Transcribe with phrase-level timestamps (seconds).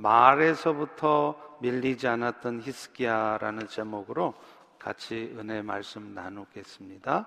[0.00, 4.34] 말에서부터 밀리지 않았던 히스기야라는 제목으로
[4.78, 7.26] 같이 은혜 말씀 나누겠습니다.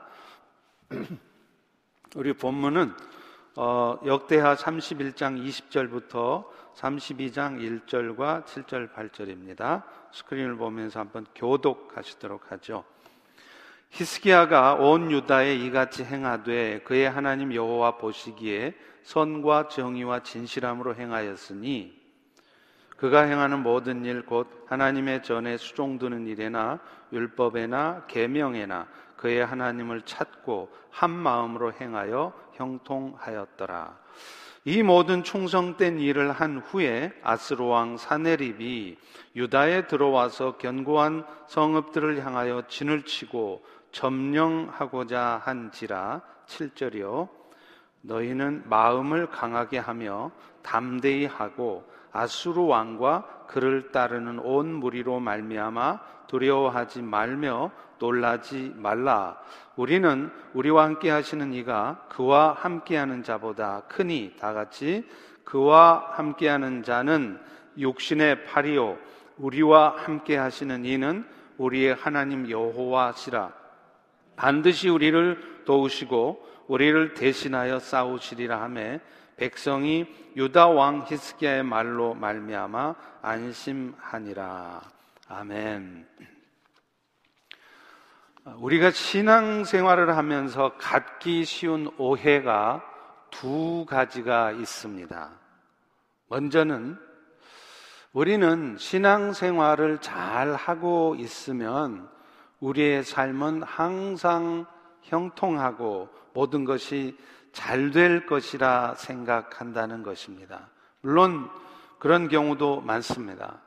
[2.15, 2.93] 우리 본문은
[3.57, 6.45] 어, 역대하 31장 20절부터
[6.75, 9.83] 32장 1절과 7절 8절입니다.
[10.13, 12.85] 스크린을 보면서 한번 교독하시도록 하죠.
[13.89, 22.00] 히스기야가 온 유다에 이같이 행하되 그의 하나님 여호와 보시기에 선과 정의와 진실함으로 행하였으니
[23.01, 26.79] 그가 행하는 모든 일 곧 하나님의 전에 수종드는 일에나
[27.11, 28.85] 율법에나 계명에나
[29.17, 33.97] 그의 하나님을 찾고 한 마음으로 행하여 형통하였더라.
[34.65, 38.99] 이 모든 충성된 일을 한 후에 아스로 왕 사네립이
[39.35, 47.29] 유다에 들어와서 견고한 성읍들을 향하여 진을 치고 점령하고자 한지라 7절이요
[48.01, 50.29] 너희는 마음을 강하게 하며
[50.61, 59.37] 담대히 하고 아수르 왕과 그를 따르는 온 무리로 말미암아 두려워하지 말며 놀라지 말라.
[59.75, 65.05] 우리는 우리와 함께 하시는 이가 그와 함께 하는 자보다 크니 다 같이
[65.43, 67.39] 그와 함께 하는 자는
[67.77, 68.97] 육신의 팔이요
[69.37, 71.25] 우리와 함께 하시는 이는
[71.57, 73.51] 우리의 하나님 여호와시라.
[74.35, 79.01] 반드시 우리를 도우시고 우리를 대신하여 싸우시리라 하매
[79.37, 84.81] 백성이 유다 왕 히스기야의 말로 말미암아 안심하니라.
[85.27, 86.07] 아멘.
[88.57, 92.83] 우리가 신앙 생활을 하면서 갖기 쉬운 오해가
[93.29, 95.29] 두 가지가 있습니다.
[96.27, 96.97] 먼저는
[98.13, 102.09] 우리는 신앙 생활을 잘 하고 있으면
[102.59, 104.65] 우리의 삶은 항상
[105.03, 107.17] 형통하고 모든 것이
[107.51, 110.69] 잘 될 것이라 생각한다는 것입니다.
[111.01, 111.49] 물론
[111.99, 113.59] 그런 경우도 많습니다.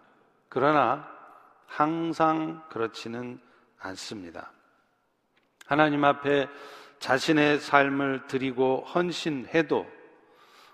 [0.48, 1.08] 그러나
[1.66, 3.40] 항상 그렇지는
[3.78, 4.52] 않습니다.
[5.66, 6.48] 하나님 앞에
[6.98, 9.86] 자신의 삶을 드리고 헌신해도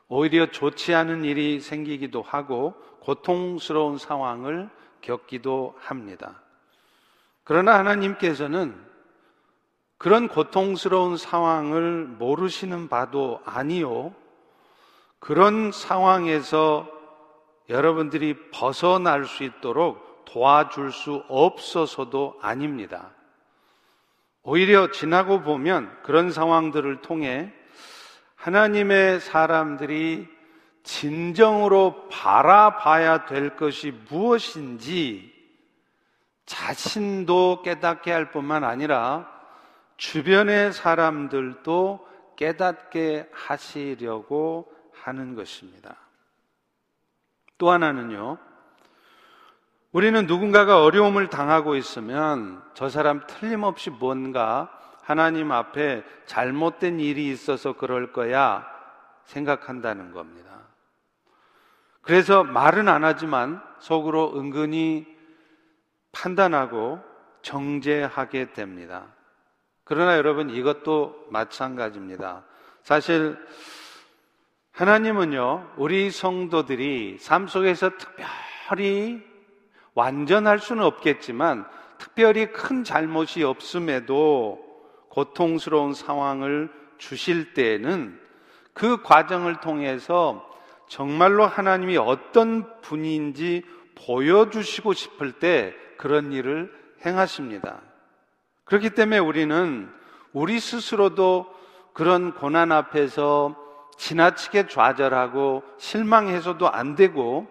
[0.09, 4.69] 오히려 좋지 않은 일이 생기기도 하고 고통스러운 상황을
[5.00, 6.42] 겪기도 합니다.
[7.44, 8.90] 그러나 하나님께서는
[10.00, 14.15] 그런 고통스러운 상황을 모르시는 바도 아니요.
[15.19, 16.88] 그런 상황에서
[17.69, 23.10] 여러분들이 벗어날 수 있도록 도와줄 수 없어서도 아닙니다.
[24.43, 27.53] 오히려 지나고 보면 그런 상황들을 통해
[28.37, 30.27] 하나님의 사람들이
[30.83, 35.31] 진정으로 바라봐야 될 것이 무엇인지
[36.47, 39.40] 자신도 깨닫게 할 뿐만 아니라
[40.00, 45.94] 주변의 사람들도 깨닫게 하시려고 하는 것입니다.
[47.59, 48.39] 또 하나는요,
[49.93, 54.71] 우리는 누군가가 어려움을 당하고 있으면 저 사람 틀림없이 뭔가
[55.03, 58.66] 하나님 앞에 잘못된 일이 있어서 그럴 거야
[59.25, 60.50] 생각한다는 겁니다.
[62.00, 65.06] 그래서 말은 안 하지만 속으로 은근히
[66.12, 67.00] 판단하고
[67.43, 69.19] 정죄하게 됩니다.
[69.91, 72.45] 그러나 여러분 이것도 마찬가지입니다.
[72.84, 73.37] 사실
[74.71, 79.21] 하나님은요, 우리 성도들이 삶 속에서 특별히
[79.95, 81.67] 완전할 수는 없겠지만
[81.99, 84.61] 특별히 큰 잘못이 없음에도
[85.09, 88.17] 고통스러운 상황을 주실 때에는
[88.72, 90.49] 그 과정을 통해서
[90.87, 93.65] 정말로 하나님이 어떤 분인지
[93.97, 96.72] 보여주시고 싶을 때 그런 일을
[97.05, 97.90] 행하십니다.
[98.70, 99.91] 그렇기 때문에 우리는
[100.32, 101.53] 우리 스스로도
[101.92, 103.56] 그런 고난 앞에서
[103.98, 107.48] 지나치게 좌절하고 실망해서도 안 되고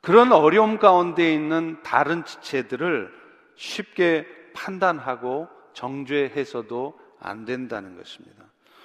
[0.00, 3.12] 그런 어려움 가운데 있는 다른 지체들을
[3.56, 8.42] 쉽게 판단하고 정죄해서도 안 된다는 것입니다.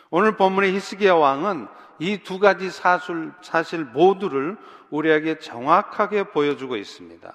[0.09, 1.67] 오늘 본문의 히스기야 왕은
[1.99, 4.57] 이 두 가지 사실, 사실 모두를
[4.89, 7.33] 우리에게 정확하게 보여주고 있습니다.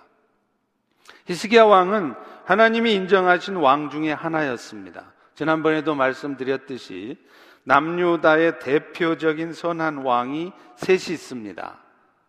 [1.26, 5.12] 히스기야 왕은 하나님이 인정하신 왕 중에 하나였습니다.
[5.34, 7.16] 지난번에도 말씀드렸듯이
[7.64, 11.78] 남유다의 대표적인 선한 왕이 셋이 있습니다.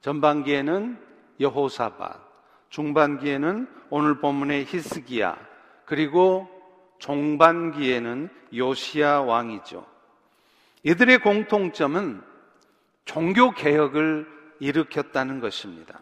[0.01, 0.99] 전반기에는
[1.39, 5.37] 여호사밧, 중반기에는 오늘 본문의 히스기야,
[5.85, 6.47] 그리고
[6.99, 9.85] 종반기에는 요시야 왕이죠.
[10.83, 12.21] 이들의 공통점은
[13.05, 14.27] 종교 개혁을
[14.59, 15.99] 일으켰다는 것입니다.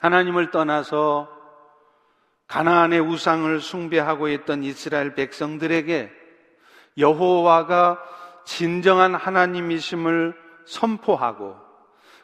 [0.00, 1.41] 하나님을 떠나서
[2.52, 6.12] 가나안의 우상을 숭배하고 있던 이스라엘 백성들에게
[6.98, 7.98] 여호와가
[8.44, 10.34] 진정한 하나님이심을
[10.66, 11.56] 선포하고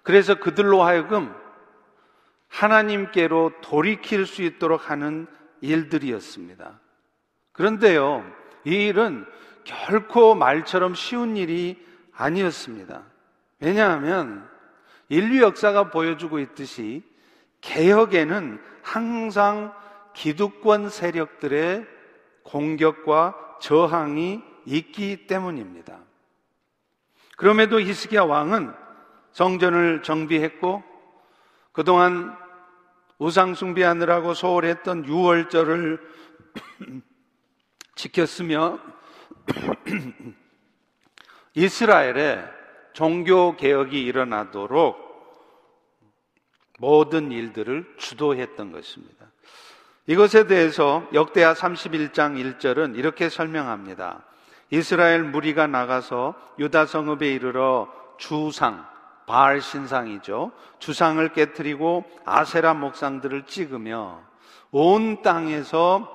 [0.02, 1.34] 그래서 그들로 하여금
[2.48, 5.26] 하나님께로 돌이킬 수 있도록 하는
[5.62, 6.78] 일들이었습니다.
[7.52, 8.22] 그런데요,
[8.66, 9.24] 이 일은
[9.64, 11.82] 결코 말처럼 쉬운 일이
[12.12, 13.02] 아니었습니다.
[13.60, 14.46] 왜냐하면
[15.08, 17.02] 인류 역사가 보여주고 있듯이
[17.62, 19.72] 개혁에는 항상
[20.18, 21.86] 기득권 세력들의
[22.42, 26.00] 공격과 저항이 있기 때문입니다.
[27.36, 28.74] 그럼에도 히스기야 왕은
[29.30, 30.82] 성전을 정비했고
[31.70, 32.36] 그동안
[33.18, 36.00] 우상 숭배하느라고 소홀했던 유월절을
[37.94, 38.80] 지켰으며
[41.54, 42.44] 이스라엘에
[42.92, 44.98] 종교 개혁이 일어나도록
[46.80, 49.28] 모든 일들을 주도했던 것입니다.
[50.08, 54.24] 이것에 대해서 역대하 31장 1절은 이렇게 설명합니다.
[54.70, 58.86] 이스라엘 무리가 나가서 유다 성읍에 이르러 주상,
[59.26, 60.52] 바알 신상이죠.
[60.78, 64.22] 주상을 깨뜨리고 아세라 목상들을 찍으며
[64.70, 66.10] 온 땅에서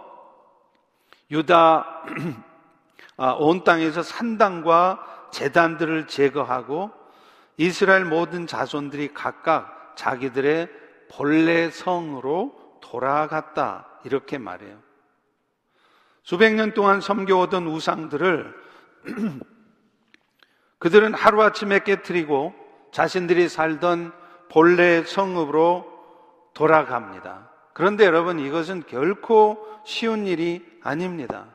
[1.29, 2.03] 유다
[3.17, 6.89] 아, 온 땅에서 산당과 재단들을 제거하고
[7.57, 10.67] 이스라엘 모든 자손들이 각각 자기들의
[11.11, 14.77] 본래 성으로 돌아갔다 이렇게 말해요.
[16.21, 18.55] 수백 년 동안 섬겨오던 우상들을
[20.79, 22.53] 그들은 하루아침에 깨뜨리고
[22.91, 24.13] 자신들이 살던
[24.49, 25.91] 본래 성읍으로
[26.53, 27.49] 돌아갑니다.
[27.73, 31.47] 그런데 여러분 이것은 결코 쉬운 일이 아닙니다.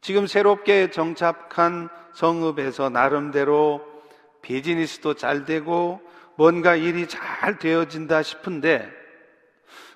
[0.00, 3.84] 지금 새롭게 정착한 성읍에서 나름대로
[4.42, 6.00] 비즈니스도 잘 되고
[6.36, 8.90] 뭔가 일이 잘 되어진다 싶은데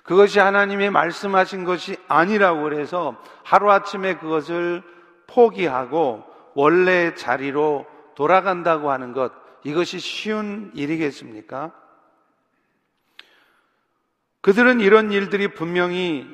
[0.03, 4.83] 그것이 하나님의 말씀하신 것이 아니라고 그래서 하루아침에 그것을
[5.27, 9.31] 포기하고 원래 자리로 돌아간다고 하는 것
[9.63, 11.71] 이것이 쉬운 일이겠습니까?
[14.41, 16.27] 그들은 이런 일들이 분명히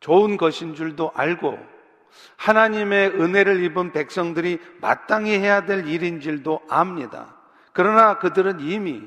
[0.00, 1.58] 좋은 것인 줄도 알고
[2.36, 7.36] 하나님의 은혜를 입은 백성들이 마땅히 해야 될 일인 줄도 압니다.
[7.72, 9.02] 그러나 그들은 이미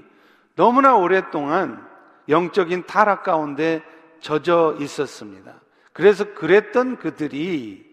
[0.56, 1.88] 너무나 오랫동안
[2.30, 3.81] 영적인 타락 가운데
[4.22, 5.62] 젖어 있었습니다.
[5.94, 7.86] 그래서 그랬던 그들이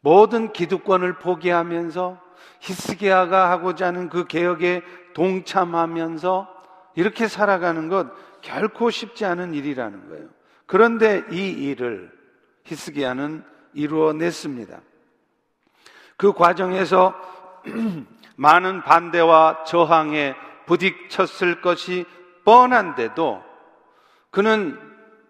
[0.00, 2.20] 모든 기득권을 포기하면서
[2.60, 4.82] 히스기야가 하고자 하는 그 개혁에
[5.14, 6.54] 동참하면서
[6.94, 8.06] 이렇게 살아가는 것
[8.40, 10.28] 결코 쉽지 않은 일이라는 거예요.
[10.66, 12.12] 그런데 이 일을
[12.64, 13.44] 히스기야는
[13.74, 14.80] 이루어냈습니다.
[16.16, 17.14] 그 과정에서
[18.36, 20.34] 많은 반대와 저항에
[20.66, 22.04] 부딪혔을 것이
[22.46, 23.42] 뻔한데도
[24.30, 24.78] 그는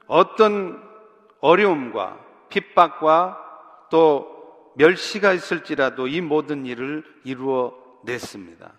[0.07, 0.81] 어떤
[1.41, 2.19] 어려움과
[2.51, 7.73] 핍박과 또 멸시가 있을지라도 이 모든 일을 이루어
[8.05, 8.71] 냈습니다.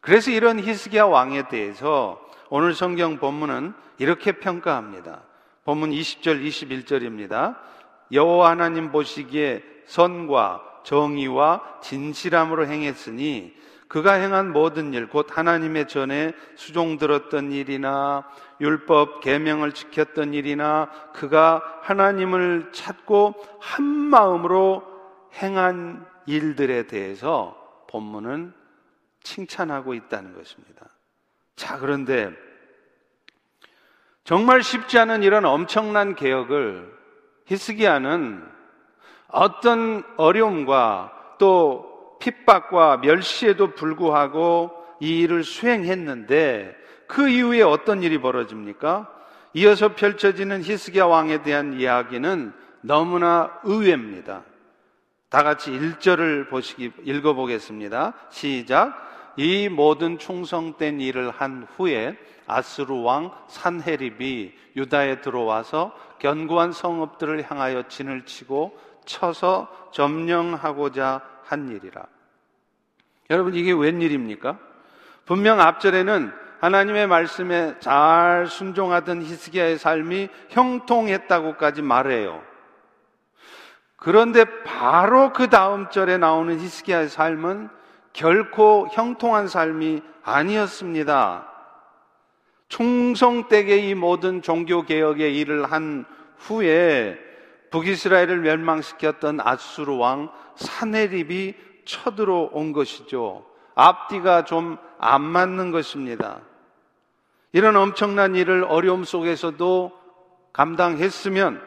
[0.00, 5.22] 그래서 이런 히스기야 왕에 대해서 오늘 성경 본문은 이렇게 평가합니다.
[5.64, 7.56] 본문 20절 21절입니다.
[8.12, 13.54] 여호와 하나님 보시기에 선과 정의와 진실함으로 행했으니
[13.92, 18.26] 그가 행한 모든 일, 곧 하나님의 전에 수종 들었던 일이나
[18.58, 24.82] 율법 계명을 지켰던 일이나 그가 하나님을 찾고 한 마음으로
[25.34, 28.54] 행한 일들에 대해서 본문은
[29.24, 30.86] 칭찬하고 있다는 것입니다.
[31.54, 32.30] 자, 그런데
[34.24, 36.90] 정말 쉽지 않은 이런 엄청난 개혁을
[37.44, 38.42] 히스기야는
[39.28, 41.91] 어떤 어려움과 또
[42.22, 46.76] 핍박과 멸시에도 불구하고 이 일을 수행했는데
[47.08, 49.10] 그 이후에 어떤 일이 벌어집니까?
[49.54, 54.44] 이어서 펼쳐지는 히스기야 왕에 대한 이야기는 너무나 의외입니다.
[55.28, 58.14] 다 같이 1절을 보시기 읽어 보겠습니다.
[58.30, 59.10] 시작.
[59.36, 68.26] 이 모든 충성된 일을 한 후에 아스루 왕 산헤립이 유다에 들어와서 견고한 성읍들을 향하여 진을
[68.26, 72.02] 치고 쳐서 점령하고자 한 일이라.
[73.30, 74.58] 여러분 이게 웬일입니까?
[75.24, 82.42] 분명 앞절에는 하나님의 말씀에 잘 순종하던 히스기야의 삶이 형통했다고까지 말해요.
[83.96, 87.68] 그런데 바로 그 다음 절에 나오는 히스기야의 삶은
[88.12, 91.48] 결코 형통한 삶이 아니었습니다.
[92.68, 96.04] 충성되게 이 모든 종교 개혁의 일을 한
[96.38, 97.18] 후에
[97.72, 103.44] 북이스라엘을 멸망시켰던 아수르 왕 사네립이 쳐들어온 것이죠.
[103.74, 106.40] 앞뒤가 좀 안 맞는 것입니다.
[107.50, 109.90] 이런 엄청난 일을 어려움 속에서도
[110.52, 111.60] 감당했으면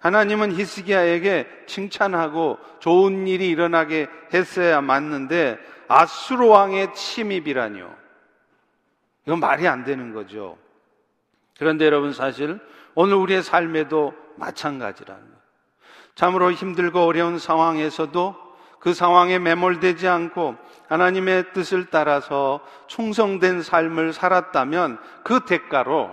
[0.00, 5.58] 하나님은 히스기야에게 칭찬하고 좋은 일이 일어나게 했어야 맞는데
[5.88, 7.90] 아수르 왕의 침입이라뇨.
[9.26, 10.58] 이건 말이 안 되는 거죠.
[11.58, 12.60] 그런데 여러분 사실
[12.94, 15.33] 오늘 우리의 삶에도 마찬가지라는.
[16.14, 18.44] 참으로 힘들고 어려운 상황에서도
[18.78, 20.56] 그 상황에 매몰되지 않고
[20.88, 26.10] 하나님의 뜻을 따라서 충성된 삶을 살았다면 그 대가로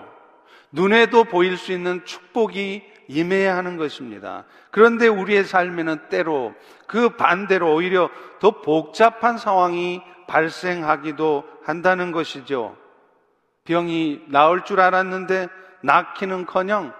[0.71, 4.45] 눈에도 보일 수 있는 축복이 임해야 하는 것입니다.
[4.71, 6.53] 그런데 우리의 삶에는 때로
[6.87, 12.77] 그 반대로 오히려 더 복잡한 상황이 발생하기도 한다는 것이죠.
[13.65, 15.49] 병이 나을 줄 알았는데
[15.81, 16.93] 낫기는 커녕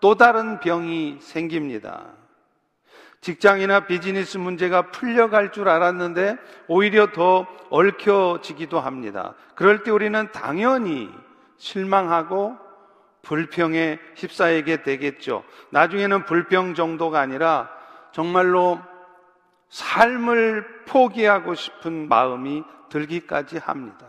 [0.00, 2.17] 또 다른 병이 생깁니다.
[3.20, 6.36] 직장이나 비즈니스 문제가 풀려갈 줄 알았는데
[6.68, 9.34] 오히려 더 얽혀지기도 합니다.
[9.54, 11.10] 그럴 때 우리는 당연히
[11.56, 12.56] 실망하고
[13.22, 15.44] 불평에 휩싸이게 되겠죠.
[15.70, 17.68] 나중에는 불평 정도가 아니라
[18.12, 18.80] 정말로
[19.68, 24.06] 삶을 포기하고 싶은 마음이 들기까지 합니다.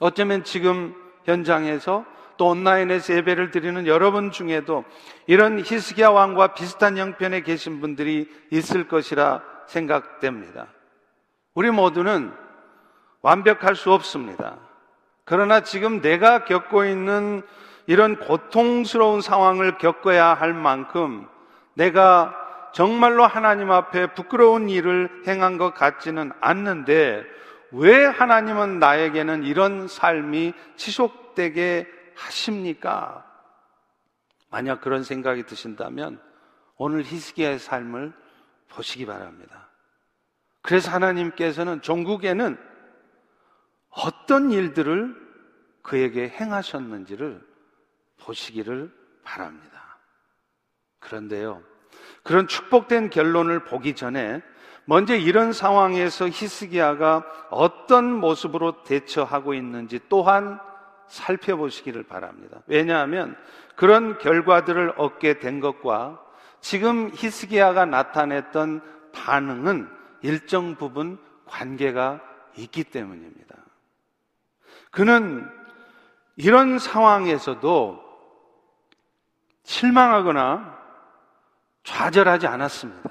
[0.00, 0.94] 어쩌면 지금
[1.24, 2.04] 현장에서
[2.36, 4.84] 또 온라인에서 예배를 드리는 여러분 중에도
[5.26, 10.66] 이런 히스기야 왕과 비슷한 형편에 계신 분들이 있을 것이라 생각됩니다.
[11.54, 12.32] 우리 모두는
[13.22, 14.56] 완벽할 수 없습니다.
[15.24, 17.42] 그러나 지금 내가 겪고 있는
[17.86, 21.26] 이런 고통스러운 상황을 겪어야 할 만큼
[21.74, 22.34] 내가
[22.72, 27.24] 정말로 하나님 앞에 부끄러운 일을 행한 것 같지는 않는데
[27.70, 33.28] 왜 하나님은 나에게는 이런 삶이 지속되게 하십니까?
[34.50, 36.20] 만약 그런 생각이 드신다면
[36.76, 38.12] 오늘 히스기야의 삶을
[38.68, 39.68] 보시기 바랍니다.
[40.62, 42.58] 그래서 하나님께서는 종국에는
[43.90, 45.20] 어떤 일들을
[45.82, 47.46] 그에게 행하셨는지를
[48.20, 48.92] 보시기를
[49.24, 49.98] 바랍니다.
[51.00, 51.62] 그런데요,
[52.22, 54.42] 그런 축복된 결론을 보기 전에
[54.84, 60.60] 먼저 이런 상황에서 히스기야가 어떤 모습으로 대처하고 있는지 또한
[61.12, 62.62] 살펴보시기를 바랍니다.
[62.66, 63.36] 왜냐하면
[63.76, 66.24] 그런 결과들을 얻게 된 것과
[66.60, 68.80] 지금 히스기야가 나타냈던
[69.12, 69.90] 반응은
[70.22, 72.20] 일정 부분 관계가
[72.56, 73.56] 있기 때문입니다.
[74.90, 75.50] 그는
[76.36, 78.02] 이런 상황에서도
[79.64, 80.80] 실망하거나
[81.84, 83.10] 좌절하지 않았습니다.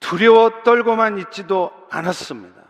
[0.00, 2.65] 두려워 떨고만 있지도 않았습니다.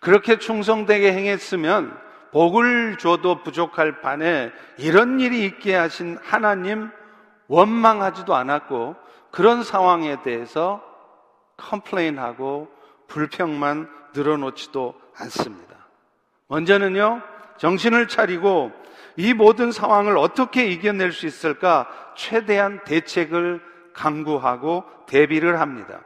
[0.00, 1.96] 그렇게 충성되게 행했으면
[2.32, 6.90] 복을 줘도 부족할 판에 이런 일이 있게 하신 하나님
[7.48, 8.96] 원망하지도 않았고
[9.30, 10.82] 그런 상황에 대해서
[11.56, 12.68] complain하고
[13.08, 15.76] 불평만 늘어놓지도 않습니다.
[16.48, 17.20] 먼저는요,
[17.58, 18.72] 정신을 차리고
[19.16, 23.60] 이 모든 상황을 어떻게 이겨낼 수 있을까 최대한 대책을
[23.92, 26.00] 강구하고 대비를 합니다.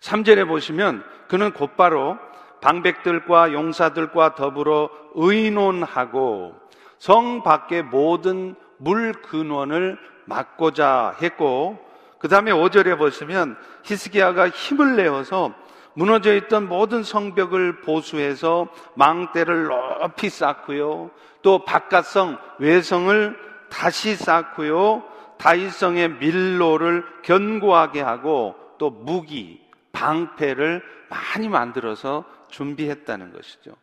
[0.00, 2.18] 3절에 보시면 그는 곧바로
[2.62, 6.54] 방백들과 용사들과 더불어 의논하고
[6.96, 11.78] 성 밖의 모든 물 근원을 막고자 했고
[12.18, 15.52] 그 다음에 5절에 보시면 히스기야가 힘을 내어서
[15.94, 21.10] 무너져 있던 모든 성벽을 보수해서 망대를 높이 쌓고요.
[21.42, 23.36] 또 바깥성 외성을
[23.68, 25.02] 다시 쌓고요.
[25.38, 29.60] 다윗성의 밀로를 견고하게 하고 또 무기,
[29.92, 33.74] 방패를 많이 만들어서 준비했다는 것이죠.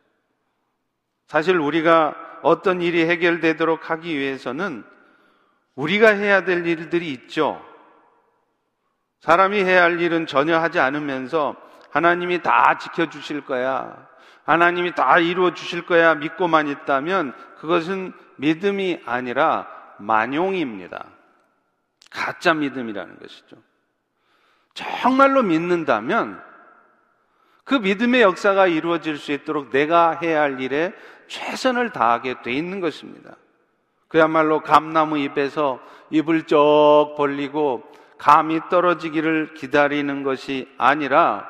[1.26, 4.84] 사실 우리가 어떤 일이 해결되도록 하기 위해서는
[5.74, 7.64] 우리가 해야 될 일들이 있죠.
[9.20, 11.54] 사람이 해야 할 일은 전혀 하지 않으면서
[11.90, 14.08] 하나님이 다 지켜주실 거야.
[14.44, 16.14] 하나님이 다 이루어 주실 거야.
[16.14, 21.04] 믿고만 있다면 그것은 믿음이 아니라 만용입니다.
[22.10, 23.56] 가짜 믿음이라는 것이죠.
[24.74, 26.49] 정말로 믿는다면
[27.70, 30.92] 그 믿음의 역사가 이루어질 수 있도록 내가 해야 할 일에
[31.28, 33.36] 최선을 다하게 돼 있는 것입니다.
[34.08, 35.78] 그야말로 감나무 잎에서
[36.10, 37.84] 입을 쩍 벌리고
[38.18, 41.48] 감이 떨어지기를 기다리는 것이 아니라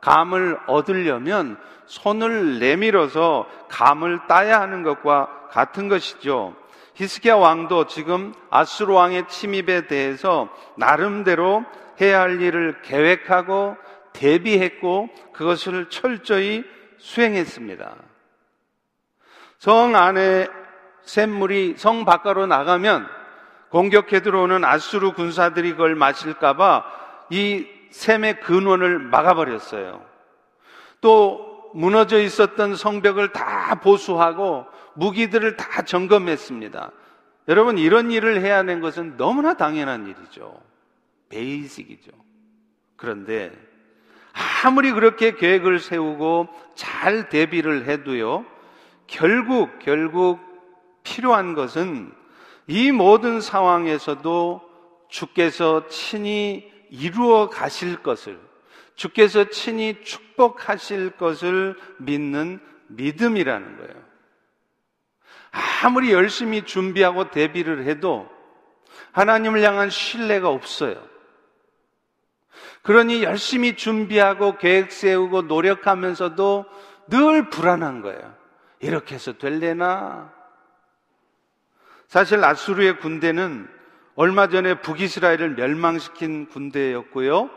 [0.00, 6.56] 감을 얻으려면 손을 내밀어서 감을 따야 하는 것과 같은 것이죠.
[6.94, 11.64] 히스기야 왕도 지금 아수르 왕의 침입에 대해서 나름대로
[12.00, 13.76] 해야 할 일을 계획하고
[14.20, 16.62] 대비했고 그것을 철저히
[16.98, 17.96] 수행했습니다.
[19.58, 20.46] 성 안에
[21.02, 23.08] 샘물이 성 밖으로 나가면
[23.70, 26.84] 공격해 들어오는 아수르 군사들이 그걸 마실까봐
[27.30, 30.04] 이 샘의 근원을 막아버렸어요.
[31.00, 36.92] 또 무너져 있었던 성벽을 다 보수하고 무기들을 다 점검했습니다.
[37.48, 40.60] 여러분 이런 일을 해야 하는 것은 너무나 당연한 일이죠.
[41.30, 42.10] 베이직이죠.
[42.96, 43.69] 그런데
[44.32, 48.44] 아무리 그렇게 계획을 세우고 잘 대비를 해도요,
[49.06, 50.38] 결국, 결국
[51.02, 52.12] 필요한 것은
[52.66, 54.60] 이 모든 상황에서도
[55.08, 58.38] 주께서 친히 이루어 가실 것을,
[58.94, 63.94] 주께서 친히 축복하실 것을 믿는 믿음이라는 거예요.
[65.82, 68.28] 아무리 열심히 준비하고 대비를 해도
[69.12, 71.09] 하나님을 향한 신뢰가 없어요.
[72.82, 76.64] 그러니 열심히 준비하고 계획 세우고 노력하면서도
[77.08, 78.34] 늘 불안한 거예요.
[78.80, 80.32] 이렇게 해서 될래나?
[82.06, 83.68] 사실 아수르의 군대는
[84.16, 87.50] 얼마 전에 북이스라엘을 멸망시킨 군대였고요.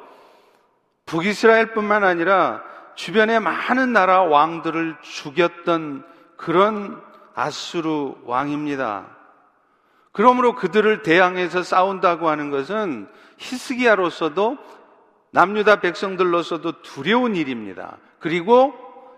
[1.05, 2.61] 북이스라엘뿐만 아니라
[2.95, 6.05] 주변의 많은 나라 왕들을 죽였던
[6.37, 7.01] 그런
[7.33, 9.07] 아수르 왕입니다.
[10.11, 14.57] 그러므로 그들을 대항해서 싸운다고 하는 것은 히스기야로서도
[15.33, 17.97] 남유다 백성들로서도 두려운 일입니다.
[18.19, 18.75] 그리고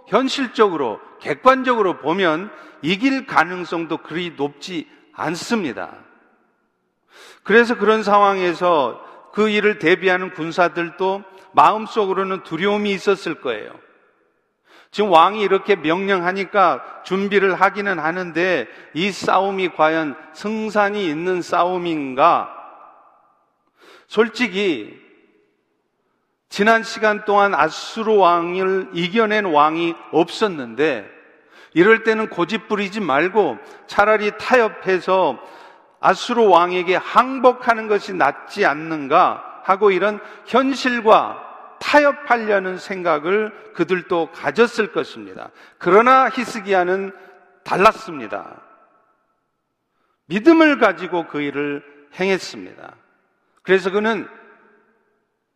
[0.07, 2.49] 현실적으로 객관적으로 보면
[2.81, 5.93] 이길 가능성도 그리 높지 않습니다.
[7.43, 9.03] 그래서 그런 상황에서
[9.33, 13.71] 그 일을 대비하는 군사들도 마음속으로는 두려움이 있었을 거예요.
[14.91, 22.53] 지금 왕이 이렇게 명령하니까 준비를 하기는 하는데 이 싸움이 과연 승산이 있는 싸움인가?
[24.07, 25.04] 솔직히
[26.55, 31.05] 지난 시간 동안 아수르 왕을 이겨낸 왕이 없었는데
[31.73, 33.57] 이럴 때는 고집 부리지 말고
[33.87, 35.37] 차라리 타협해서
[35.99, 45.49] 아수르 왕에게 항복하는 것이 낫지 않는가 하고 이런 현실과 타협하려는 생각을 그들도 가졌을 것입니다.
[45.77, 47.11] 그러나 히스기야는
[47.65, 48.61] 달랐습니다.
[50.27, 51.83] 믿음을 가지고 그 일을
[52.17, 52.95] 행했습니다.
[53.61, 54.29] 그래서 그는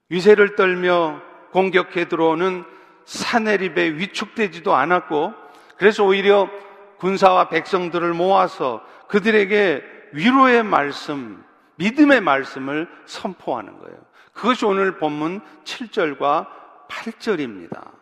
[0.10, 2.63] 위세를 떨며 공격해 들어오는
[3.06, 5.34] 사내립에 위축되지도 않았고
[5.78, 6.50] 그래서 오히려
[6.98, 11.43] 군사와 백성들을 모아서 그들에게 위로의 말씀,
[11.76, 13.98] 믿음의 말씀을 선포하는 거예요.
[14.34, 16.48] 그것이 오늘 본문 7절과
[16.89, 18.00] 8절입니다.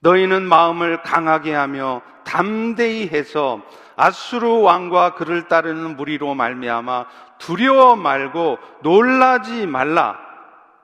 [0.00, 3.60] 너희는 마음을 강하게 하며 담대히 해서
[3.96, 7.06] 아수르 왕과 그를 따르는 무리로 말미암아
[7.38, 10.27] 두려워 말고 놀라지 말라.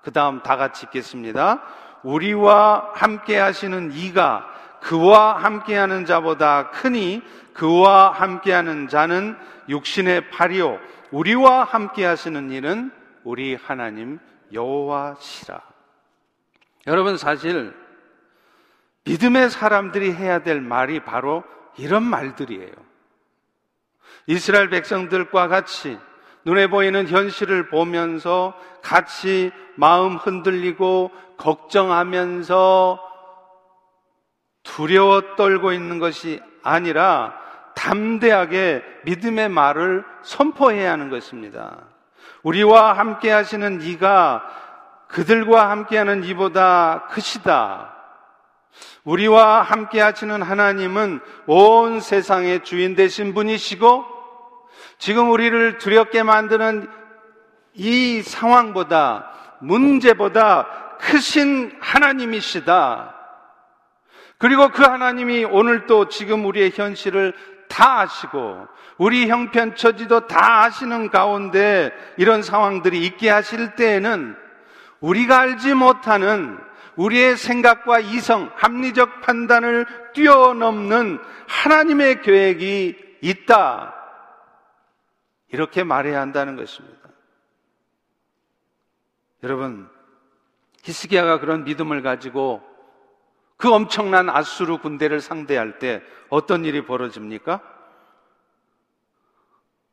[0.05, 1.63] 그 다음 다 같이 읽겠습니다.
[2.03, 4.47] 우리와 함께 하시는 이가
[4.83, 7.23] 그와 함께하는 자보다 크니
[7.55, 9.37] 그와 함께하는 자는
[9.69, 10.79] 육신의 팔이요
[11.11, 14.19] 우리와 함께하시는 이는 우리 하나님
[14.53, 15.61] 여호와시라.
[16.87, 17.75] 여러분 사실
[19.05, 21.45] 믿음의 사람들이 해야 될 말이 바로
[21.79, 22.73] 이런 말들이에요.
[24.27, 25.99] 이스라엘 백성들과 같이
[26.45, 33.01] 눈에 보이는 현실을 보면서 같이 마음 흔들리고 걱정하면서
[34.63, 37.35] 두려워 떨고 있는 것이 아니라
[37.75, 41.79] 담대하게 믿음의 말을 선포해야 하는 것입니다.
[42.43, 44.43] 우리와 함께 하시는 이가
[45.09, 47.95] 그들과 함께하는 이보다 크시다.
[49.05, 54.14] 우리와 함께 하시는 하나님은 온 세상의 주인 되신 분이시고
[55.05, 56.89] 지금 우리를 두렵게 만드는
[57.75, 60.67] 이 상황보다 문제보다
[60.99, 63.15] 크신 하나님이시다.
[64.39, 67.35] 그리고 그 하나님이 오늘 또 지금 우리의 현실을
[67.69, 74.35] 다 아시고 우리 형편 처지도 다 아시는 가운데 이런 상황들이 있게 하실 때에는
[75.01, 76.57] 우리가 알지 못하는
[76.97, 84.04] 우리의 생각과 이성, 합리적 판단을 뛰어넘는 하나님의 계획이 있다.
[85.55, 87.09] 이렇게 말해야 한다는 것입니다.
[89.45, 89.89] 여러분,
[90.83, 92.61] 히스기야가 그런 믿음을 가지고
[93.57, 97.61] 그 엄청난 아수르 군대를 상대할 때 어떤 일이 벌어집니까?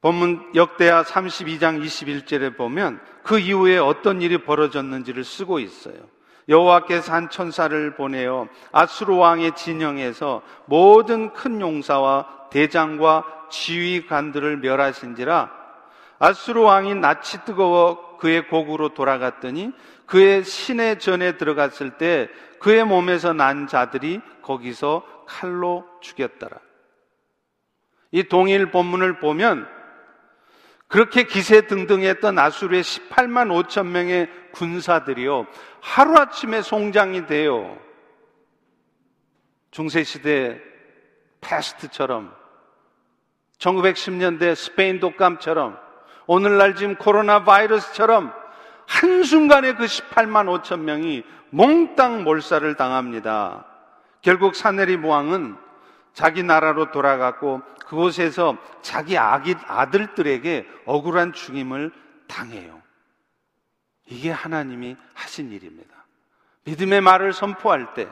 [0.02, 6.10] 본문 역대하 32장 21절에 보면 그 이후에 어떤 일이 벌어졌는지를 쓰고 있어요.
[6.52, 15.50] 여호와께서 한 천사를 보내어 아수르 왕의 진영에서 모든 큰 용사와 대장과 지휘관들을 멸하신지라
[16.20, 19.72] 아수르 왕이 낯이 뜨거워 그의 고구로 돌아갔더니
[20.06, 26.58] 그의 신의 전에 들어갔을 때 그의 몸에서 난 자들이 거기서 칼로 죽였더라.
[28.12, 29.68] 이 동일 본문을 보면
[30.91, 35.47] 그렇게 기세 등등했던 아수르의 18만 5천 명의 군사들이요
[35.80, 37.77] 하루아침에 송장이 되어
[39.71, 40.62] 중세시대
[41.39, 42.36] 패스트처럼
[43.58, 45.80] 1910년대 스페인 독감처럼
[46.27, 48.34] 오늘날 지금 코로나 바이러스처럼
[48.86, 53.65] 한순간에 그 18만 5천 명이 몽땅 몰살을 당합니다.
[54.21, 55.56] 결국 사내리 왕은
[56.13, 61.91] 자기 나라로 돌아갔고 그곳에서 자기 아기, 아들들에게 억울한 죽임을
[62.28, 62.82] 당해요.
[64.08, 66.06] 이게 하나님이 하신 일입니다.
[66.63, 68.08] 믿음의 말을 선포할 때,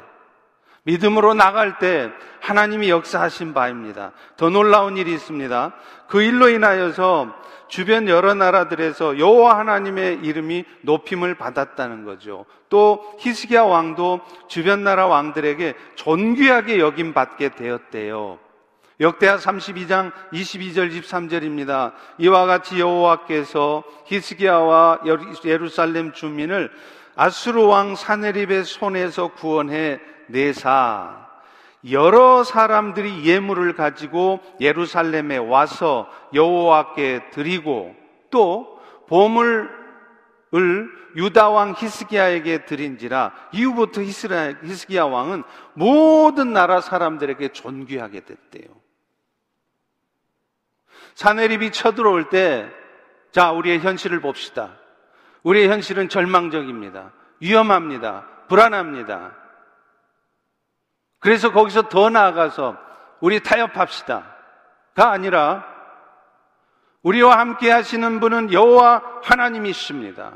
[0.89, 2.10] 믿음으로 나갈 때
[2.41, 4.12] 하나님이 역사하신 바입니다.
[4.38, 5.73] 더 놀라운 일이 있습니다.
[6.08, 7.36] 그 일로 인하여서
[7.67, 12.45] 주변 여러 나라들에서 여호와 하나님의 이름이 높임을 받았다는 거죠.
[12.69, 18.39] 또 히스기야 왕도 주변 나라 왕들에게 존귀하게 여김 받게 되었대요.
[18.99, 21.93] 역대하 32장 22절 23절입니다.
[22.17, 25.02] 이와 같이 여호와께서 히스기야와
[25.45, 26.71] 예루살렘 주민을
[27.15, 31.27] 아수르 왕 사네립의 손에서 구원해 내사
[31.91, 37.95] 여러 사람들이 예물을 가지고 예루살렘에 와서 여호와께 드리고
[38.29, 39.69] 또 보물을
[41.15, 48.67] 유다 왕 히스기야에게 드린지라 이후부터 히스기야 왕은 모든 나라 사람들에게 존귀하게 됐대요.
[51.15, 52.69] 사내립이 쳐들어올 때,
[53.31, 54.77] 자, 우리의 현실을 봅시다.
[55.43, 57.11] 우리의 현실은 절망적입니다.
[57.41, 58.25] 위험합니다.
[58.47, 59.35] 불안합니다.
[61.19, 62.77] 그래서 거기서 더 나아가서
[63.19, 64.23] 우리 타협합시다
[64.95, 65.65] 가 아니라
[67.03, 70.34] 우리와 함께 하시는 분은 여호와 하나님이십니다.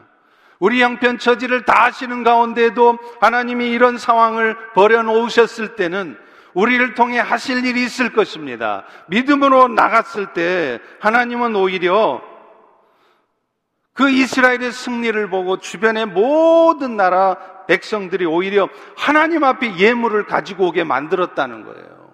[0.59, 6.17] 우리 형편 처지를 다 하시는 가운데도 하나님이 이런 상황을 벌여놓으셨을 때는
[6.53, 8.85] 우리를 통해 하실 일이 있을 것입니다.
[9.07, 12.21] 믿음으로 나갔을 때 하나님은 오히려
[13.93, 21.65] 그 이스라엘의 승리를 보고 주변의 모든 나라 백성들이 오히려 하나님 앞에 예물을 가지고 오게 만들었다는
[21.65, 22.13] 거예요.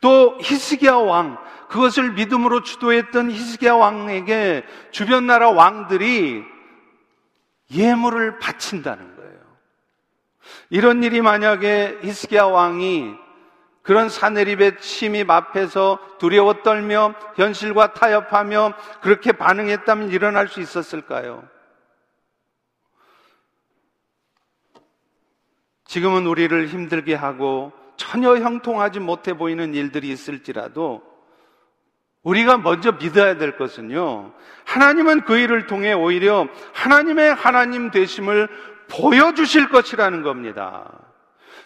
[0.00, 6.44] 또 히스기야 왕, 그것을 믿음으로 주도했던 히스기야 왕에게 주변 나라 왕들이
[7.72, 9.36] 예물을 바친다는 거예요.
[10.70, 13.14] 이런 일이 만약에 히스기야 왕이
[13.82, 21.44] 그런 사내립의 침입 앞에서 두려워 떨며 현실과 타협하며 그렇게 반응했다면 일어날 수 있었을까요?
[25.86, 31.02] 지금은 우리를 힘들게 하고 전혀 형통하지 못해 보이는 일들이 있을지라도
[32.22, 34.32] 우리가 먼저 믿어야 될 것은요.
[34.64, 38.48] 하나님은 그 일을 통해 오히려 하나님의 하나님 되심을
[38.88, 40.90] 보여주실 것이라는 겁니다.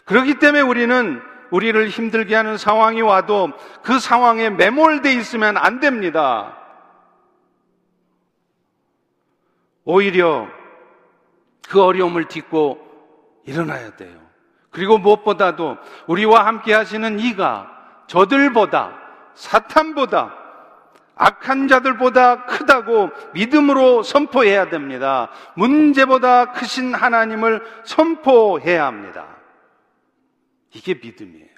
[0.04, 3.50] 그렇기 때문에 우리는 우리를 힘들게 하는 상황이 와도
[3.83, 6.59] 그 상황에 매몰돼 있으면 안 됩니다.
[9.85, 10.46] 오히려
[11.68, 12.89] 그 어려움을 딛고
[13.44, 14.20] 일어나야 돼요.
[14.70, 17.68] 그리고 무엇보다도 우리와 함께 하시는 이가
[18.07, 18.96] 저들보다
[19.35, 20.37] 사탄보다
[21.14, 25.31] 악한 자들보다 크다고 믿음으로 선포해야 됩니다.
[25.55, 29.26] 문제보다 크신 하나님을 선포해야 합니다.
[30.72, 31.50] 이게 믿음이에요.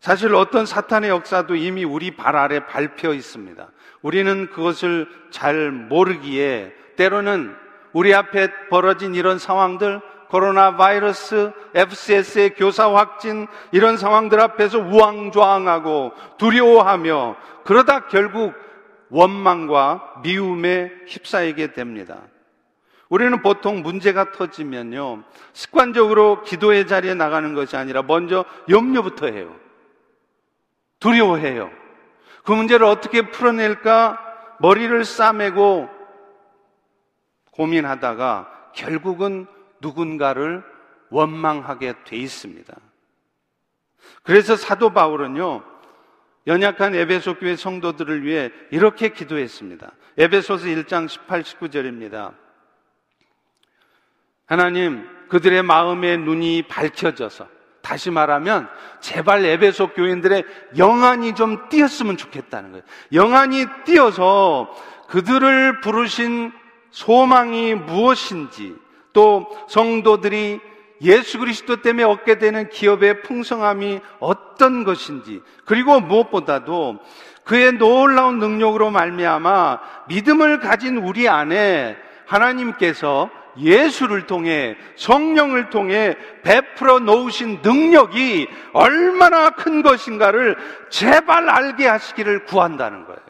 [0.00, 3.70] 사실 어떤 사탄의 역사도 이미 우리 발 아래 밟혀 있습니다.
[4.02, 7.56] 우리는 그것을 잘 모르기에 때로는
[7.96, 17.36] 우리 앞에 벌어진 이런 상황들 코로나 바이러스, FCS의 교사 확진, 이런 상황들 앞에서 우왕좌왕하고 두려워하며
[17.64, 18.52] 그러다 결국
[19.08, 22.18] 원망과 미움에 휩싸이게 됩니다.
[23.08, 25.22] 우리는 보통 문제가 터지면요,
[25.54, 29.56] 습관적으로 기도의 자리에 나가는 것이 아니라 먼저 염려부터 해요.
[31.00, 31.70] 두려워해요.
[32.44, 34.20] 그 문제를 어떻게 풀어낼까
[34.58, 35.95] 머리를 싸매고
[37.56, 39.46] 고민하다가 결국은
[39.80, 40.62] 누군가를
[41.10, 42.74] 원망하게 돼 있습니다.
[44.22, 45.62] 그래서 사도 바울은요,
[46.46, 49.90] 연약한 에베소 교회 성도들을 위해 이렇게 기도했습니다.
[50.18, 52.34] 에베소서 1장 18, 19절입니다.
[54.46, 57.48] 하나님, 그들의 마음의 눈이 밝혀져서,
[57.82, 58.68] 다시 말하면,
[59.00, 60.44] 제발 에베소 교인들의
[60.76, 62.84] 영안이 좀 띄었으면 좋겠다는 거예요.
[63.12, 64.72] 영안이 띄어서
[65.08, 66.52] 그들을 부르신
[66.96, 68.74] 소망이 무엇인지,
[69.12, 70.60] 또 성도들이
[71.02, 76.98] 예수 그리스도 때문에 얻게 되는 기업의 풍성함이 어떤 것인지 그리고 무엇보다도
[77.44, 79.78] 그의 놀라운 능력으로 말미암아
[80.08, 83.28] 믿음을 가진 우리 안에 하나님께서
[83.58, 90.56] 예수를 통해 성령을 통해 베풀어 놓으신 능력이 얼마나 큰 것인가를
[90.88, 93.25] 제발 알게 하시기를 구한다는 거예요.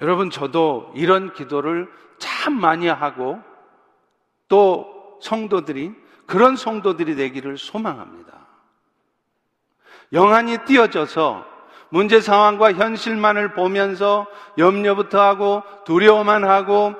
[0.00, 3.38] 여러분, 저도 이런 기도를 참 많이 하고
[4.48, 5.92] 또 성도들이
[6.26, 8.32] 그런 성도들이 되기를 소망합니다.
[10.12, 11.44] 영안이 띄어져서
[11.90, 14.26] 문제 상황과 현실만을 보면서
[14.58, 16.94] 염려부터 하고 두려워만 하고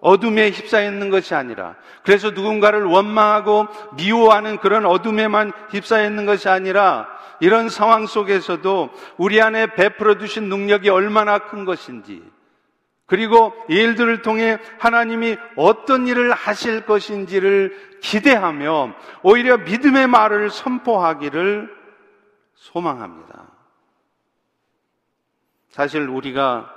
[0.00, 7.06] 어둠에 휩싸여 있는 것이 아니라 그래서 누군가를 원망하고 미워하는 그런 어둠에만 휩싸여 있는 것이 아니라
[7.42, 12.22] 이런 상황 속에서도 우리 안에 베풀어 주신 능력이 얼마나 큰 것인지
[13.04, 21.68] 그리고 이 일들을 통해 하나님이 어떤 일을 하실 것인지를 기대하며 오히려 믿음의 말을 선포하기를
[22.54, 23.50] 소망합니다.
[25.70, 26.72] 사실 우리가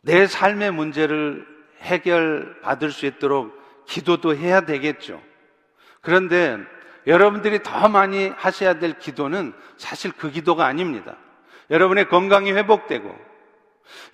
[0.00, 1.46] 내 삶의 문제를
[1.82, 3.54] 해결받을 수 있도록
[3.86, 5.20] 기도도 해야 되겠죠.
[6.00, 6.74] 그런데
[7.06, 11.16] 여러분들이 더 많이 하셔야 될 기도는 사실 그 기도가 아닙니다.
[11.70, 13.14] 여러분의 건강이 회복되고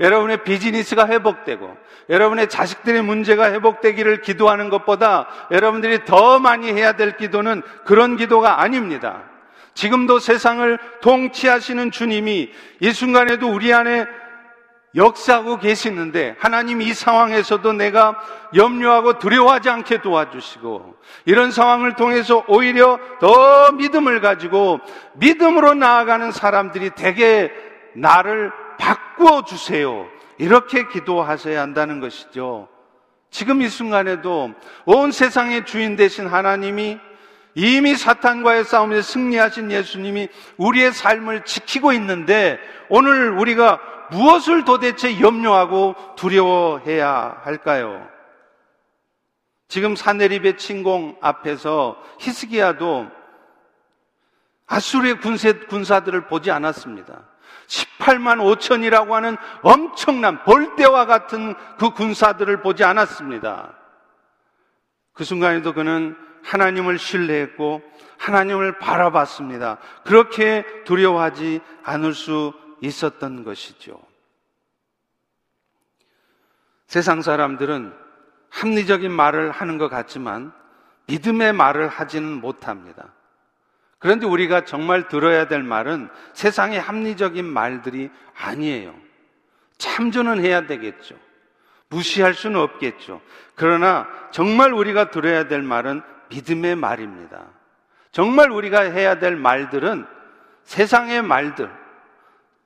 [0.01, 1.77] 여러분의 비즈니스가 회복되고
[2.11, 9.23] 여러분의 자식들의 문제가 회복되기를 기도하는 것보다 여러분들이 더 많이 해야 될 기도는 그런 기도가 아닙니다.
[9.75, 14.07] 지금도 세상을 통치하시는 주님이 이 순간에도 우리 안에
[14.95, 18.21] 역사하고 계시는데 하나님 이 상황에서도 내가
[18.55, 24.81] 염려하고 두려워하지 않게 도와주시고 이런 상황을 통해서 오히려 더 믿음을 가지고
[25.15, 27.51] 믿음으로 나아가는 사람들이 대개
[27.95, 30.07] 나를 바꾸어 주세요.
[30.39, 32.69] 이렇게 기도하셔야 한다는 것이죠.
[33.31, 34.51] 지금 이 순간에도
[34.85, 36.99] 온 세상의 주인 되신 하나님이
[37.55, 47.41] 이미 사탄과의 싸움에서 승리하신 예수님이 우리의 삶을 지키고 있는데 오늘 우리가 무엇을 도대체 염려하고 두려워해야
[47.43, 48.09] 할까요?
[49.69, 53.11] 지금 사내립의 침공 앞에서 히스기야도
[54.67, 57.23] 아수르의 군세, 군사들을 보지 않았습니다.
[57.67, 63.75] 18만 5천이라고 하는 엄청난 벌떼와 같은 그 군사들을 보지 않았습니다.
[65.13, 67.83] 그 순간에도 그는 하나님을 신뢰했고
[68.19, 69.79] 하나님을 바라봤습니다.
[70.05, 74.01] 그렇게 두려워하지 않을 수 있었던 것이죠.
[76.87, 77.93] 세상 사람들은
[78.51, 80.53] 합리적인 말을 하는 것 같지만
[81.07, 83.13] 믿음의 말을 하지는 못합니다.
[83.99, 88.95] 그런데 우리가 정말 들어야 될 말은 세상의 합리적인 말들이 아니에요.
[89.79, 91.17] 참조는 해야 되겠죠.
[91.89, 93.21] 무시할 수는 없겠죠.
[93.55, 96.03] 그러나 정말 우리가 들어야 될 말은
[96.33, 97.45] 믿음의 말입니다.
[98.11, 100.07] 정말 우리가 해야 될 말들은
[100.65, 101.71] 세상의 말들,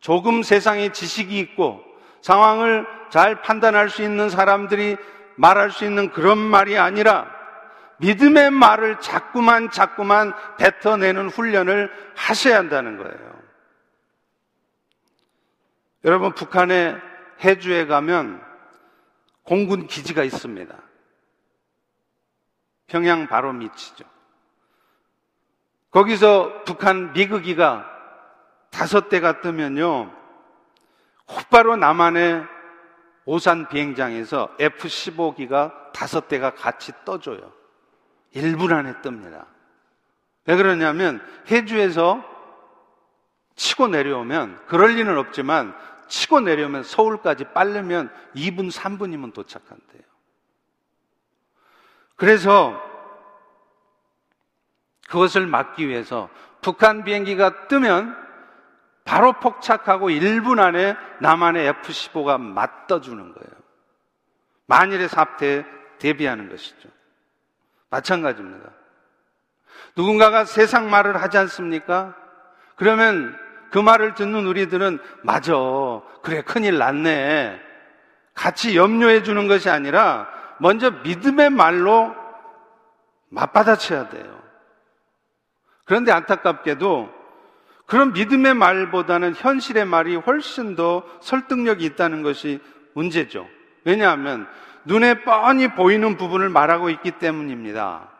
[0.00, 1.82] 조금 세상에 지식이 있고
[2.22, 4.96] 상황을 잘 판단할 수 있는 사람들이
[5.36, 7.34] 말할 수 있는 그런 말이 아니라
[7.98, 13.36] 믿음의 말을 자꾸만 자꾸만 뱉어내는 훈련을 하셔야 한다는 거예요.
[16.04, 17.00] 여러분, 북한의
[17.42, 18.42] 해주에 가면
[19.42, 20.74] 공군 기지가 있습니다.
[22.86, 24.04] 평양 바로 밑이죠.
[25.90, 27.86] 거기서 북한 미그기가
[28.70, 30.12] 다섯 대가 뜨면요.
[31.26, 32.44] 곧바로 남한의
[33.24, 37.52] 오산 비행장에서 F-15기가 다섯 대가 같이 떠줘요.
[38.34, 39.46] 1분 안에 뜹니다.
[40.44, 41.20] 왜 그러냐면
[41.50, 42.22] 해주에서
[43.56, 45.74] 치고 내려오면 그럴 리는 없지만
[46.08, 50.02] 치고 내려오면 서울까지 빠르면 2분, 3분이면 도착한대요.
[52.16, 52.82] 그래서
[55.08, 56.28] 그것을 막기 위해서
[56.60, 58.16] 북한 비행기가 뜨면
[59.04, 63.50] 바로 폭착하고 1분 안에 남한의 F-15가 맞떠주는 거예요.
[64.66, 65.64] 만일의 사태에
[65.98, 66.88] 대비하는 것이죠.
[67.88, 68.68] 마찬가지입니다.
[69.94, 72.14] 누군가가 세상 말을 하지 않습니까?
[72.74, 73.38] 그러면
[73.70, 75.54] 그 말을 듣는 우리들은 맞아.
[76.22, 77.60] 그래, 큰일 났네.
[78.34, 82.14] 같이 염려해 주는 것이 아니라 먼저 믿음의 말로
[83.28, 84.42] 맞받아쳐야 돼요.
[85.84, 87.16] 그런데 안타깝게도
[87.86, 92.60] 그런 믿음의 말보다는 현실의 말이 훨씬 더 설득력이 있다는 것이
[92.94, 93.48] 문제죠.
[93.84, 94.48] 왜냐하면
[94.84, 98.10] 눈에 뻔히 보이는 부분을 말하고 있기 때문입니다.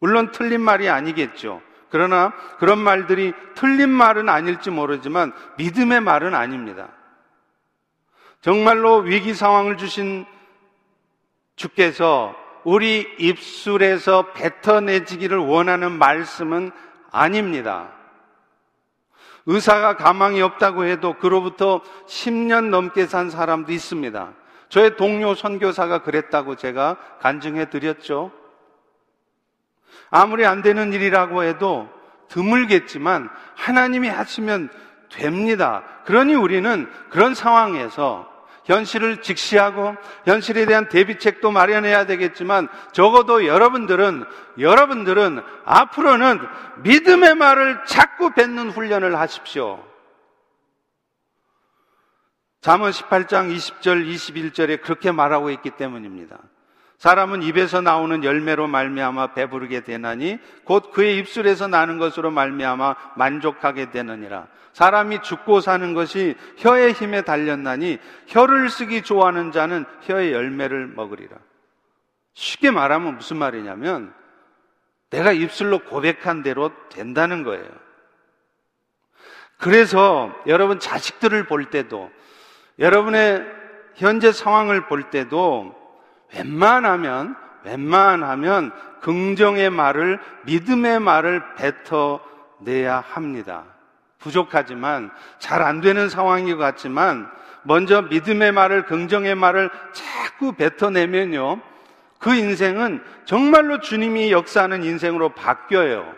[0.00, 1.62] 물론 틀린 말이 아니겠죠.
[1.90, 6.88] 그러나 그런 말들이 틀린 말은 아닐지 모르지만 믿음의 말은 아닙니다.
[8.40, 10.26] 정말로 위기 상황을 주신
[11.56, 16.72] 주께서 우리 입술에서 뱉어내지기를 원하는 말씀은
[17.10, 17.90] 아닙니다.
[19.46, 24.32] 의사가 가망이 없다고 해도 그로부터 10년 넘게 산 사람도 있습니다.
[24.70, 28.32] 저의 동료 선교사가 그랬다고 제가 간증해 드렸죠.
[30.10, 31.88] 아무리 안 되는 일이라고 해도
[32.28, 34.70] 드물겠지만 하나님이 하시면
[35.10, 35.84] 됩니다.
[36.04, 38.33] 그러니 우리는 그런 상황에서
[38.64, 44.24] 현실을 직시하고 현실에 대한 대비책도 마련해야 되겠지만 적어도 여러분들은
[44.58, 46.40] 여러분들은 앞으로는
[46.82, 49.84] 믿음의 말을 자꾸 뱉는 훈련을 하십시오.
[52.60, 56.38] 잠언 18장 20절 21절에 그렇게 말하고 있기 때문입니다.
[57.04, 64.46] 사람은 입에서 나오는 열매로 말미암아 배부르게 되나니 곧 그의 입술에서 나는 것으로 말미암아 만족하게 되느니라.
[64.72, 71.36] 사람이 죽고 사는 것이 혀의 힘에 달렸나니 혀를 쓰기 좋아하는 자는 혀의 열매를 먹으리라.
[72.32, 74.14] 쉽게 말하면 무슨 말이냐면
[75.10, 77.68] 내가 입술로 고백한 대로 된다는 거예요.
[79.58, 82.10] 그래서 여러분 자식들을 볼 때도
[82.78, 83.44] 여러분의
[83.96, 85.83] 현재 상황을 볼 때도
[86.32, 93.64] 웬만하면 웬만하면 긍정의 말을 믿음의 말을 뱉어내야 합니다.
[94.18, 97.30] 부족하지만 잘 안 되는 상황인 것 같지만
[97.62, 101.60] 먼저 믿음의 말을 긍정의 말을 자꾸 뱉어내면요.
[102.18, 106.14] 그 인생은 정말로 주님이 역사하는 인생으로 바뀌어요.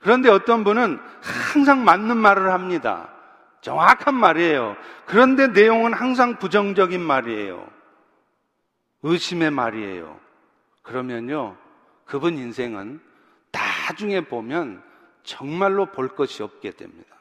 [0.00, 3.08] 그런데 어떤 분은 항상 맞는 말을 합니다.
[3.60, 4.76] 정확한 말이에요.
[5.06, 7.64] 그런데 내용은 항상 부정적인 말이에요.
[9.02, 10.18] 의심의 말이에요.
[10.82, 11.56] 그러면요,
[12.04, 13.00] 그분 인생은
[13.50, 14.82] 나중에 보면
[15.22, 17.16] 정말로 볼 것이 없게 됩니다.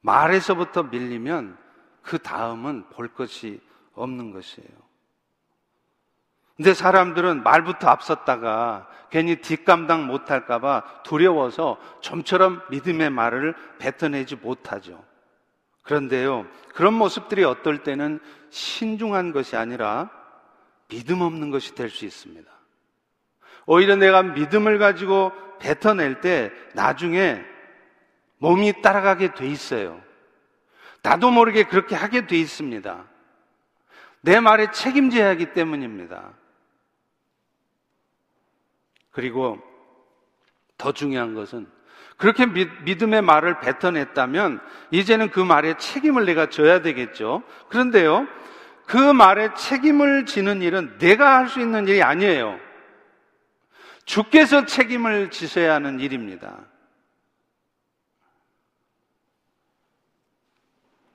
[0.00, 1.56] 말에서부터 밀리면
[2.02, 3.60] 그 다음은 볼 것이
[3.94, 4.84] 없는 것이에요.
[6.56, 15.04] 근데 사람들은 말부터 앞섰다가 괜히 뒷감당 못할까봐 두려워서 좀처럼 믿음의 말을 뱉어내지 못하죠.
[15.84, 18.18] 그런데요, 그런 모습들이 어떨 때는
[18.50, 20.10] 신중한 것이 아니라
[20.88, 22.50] 믿음 없는 것이 될 수 있습니다.
[23.66, 27.42] 오히려 내가 믿음을 가지고 뱉어낼 때 나중에
[28.38, 30.02] 몸이 따라가게 돼 있어요.
[31.02, 33.06] 나도 모르게 그렇게 하게 돼 있습니다.
[34.22, 36.32] 내 말에 책임져야 하기 때문입니다.
[39.10, 39.58] 그리고
[40.76, 41.70] 더 중요한 것은
[42.16, 47.42] 그렇게 믿음의 말을 뱉어냈다면 이제는 그 말에 책임을 내가 져야 되겠죠.
[47.68, 48.26] 그런데요,
[48.86, 52.58] 그 말에 책임을 지는 일은 내가 할 수 있는 일이 아니에요.
[54.04, 56.66] 주께서 책임을 지셔야 하는 일입니다.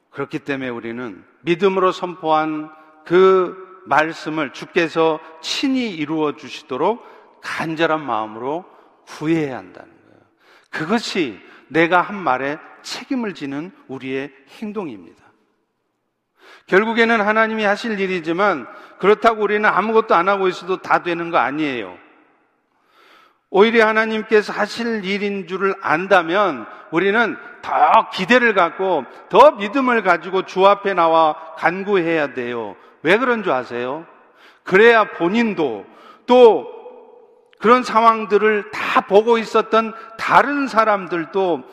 [0.10, 2.72] 그렇기 때문에 우리는 믿음으로 선포한
[3.06, 7.06] 그 말씀을 주께서 친히 이루어 주시도록
[7.42, 8.66] 간절한 마음으로
[9.06, 9.99] 구해야 한다는.
[10.70, 15.24] 그것이 내가 한 말에 책임을 지는 우리의 행동입니다.
[16.68, 18.68] 결국에는 하나님이 하실 일이지만
[19.00, 21.98] 그렇다고 우리는 아무것도 안 하고 있어도 다 되는 거 아니에요.
[23.52, 30.94] 오히려 하나님께서 하실 일인 줄을 안다면 우리는 더 기대를 갖고 더 믿음을 가지고 주 앞에
[30.94, 32.76] 나와 간구해야 돼요.
[33.02, 34.06] 왜 그런 줄 아세요?
[34.64, 35.86] 그래야 본인도
[36.28, 36.79] 또
[37.60, 41.64] 그런 상황들을 다 보고 있었던 다른 사람들도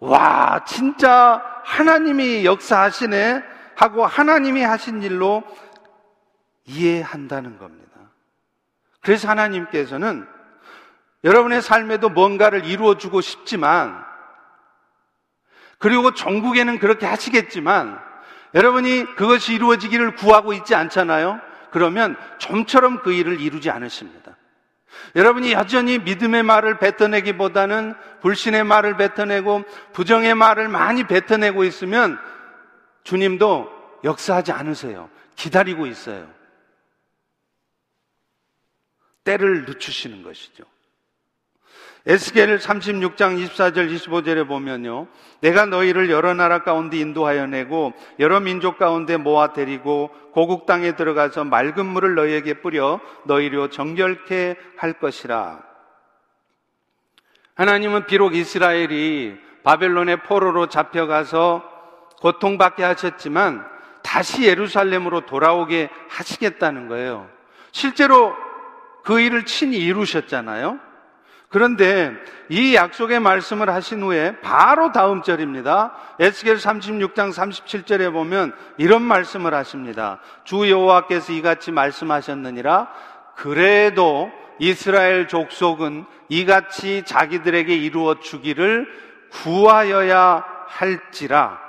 [0.00, 3.42] 와, 진짜 하나님이 역사하시네
[3.74, 5.42] 하고 하나님이 하신 일로
[6.66, 7.90] 이해한다는 겁니다.
[9.00, 10.26] 그래서 하나님께서는
[11.24, 14.04] 여러분의 삶에도 뭔가를 이루어주고 싶지만,
[15.78, 17.98] 그리고 전국에는 그렇게 하시겠지만,
[18.54, 21.40] 여러분이 그것이 이루어지기를 구하고 있지 않잖아요?
[21.70, 24.36] 그러면 좀처럼 그 일을 이루지 않으십니다.
[25.16, 32.18] 여러분이 여전히 믿음의 말을 뱉어내기보다는 불신의 말을 뱉어내고 부정의 말을 많이 뱉어내고 있으면
[33.04, 35.10] 주님도 역사하지 않으세요.
[35.36, 36.32] 기다리고 있어요.
[39.24, 40.64] 때를 늦추시는 것이죠.
[42.06, 45.06] 에스겔 36장 24절 25절에 보면요.
[45.40, 51.44] 내가 너희를 여러 나라 가운데 인도하여 내고 여러 민족 가운데 모아 데리고 고국 땅에 들어가서
[51.44, 55.62] 맑은 물을 너희에게 뿌려 너희로 정결케 할 것이라.
[57.54, 61.70] 하나님은 비록 이스라엘이 바벨론의 포로로 잡혀가서
[62.20, 63.64] 고통받게 하셨지만
[64.02, 67.30] 다시 예루살렘으로 돌아오게 하시겠다는 거예요.
[67.72, 68.34] 실제로
[69.04, 70.78] 그 일을 친히 이루셨잖아요.
[71.54, 72.12] 그런데
[72.48, 75.94] 이 약속의 말씀을 하신 후에 바로 다음 절입니다.
[76.18, 80.18] 에스겔 36장 37절에 보면 이런 말씀을 하십니다.
[80.42, 82.88] 주 여호와께서 이같이 말씀하셨느니라
[83.36, 88.88] 그래도 이스라엘 족속은 이같이 자기들에게 이루어 주기를
[89.30, 91.60] 구하여야 할지라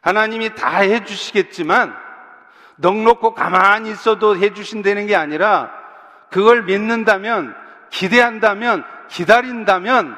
[0.00, 1.92] 하나님이 다 해주시겠지만
[2.76, 5.72] 넉넉고 가만히 있어도 해주신다는 게 아니라
[6.30, 7.60] 그걸 믿는다면
[7.92, 10.16] 기대한다면, 기다린다면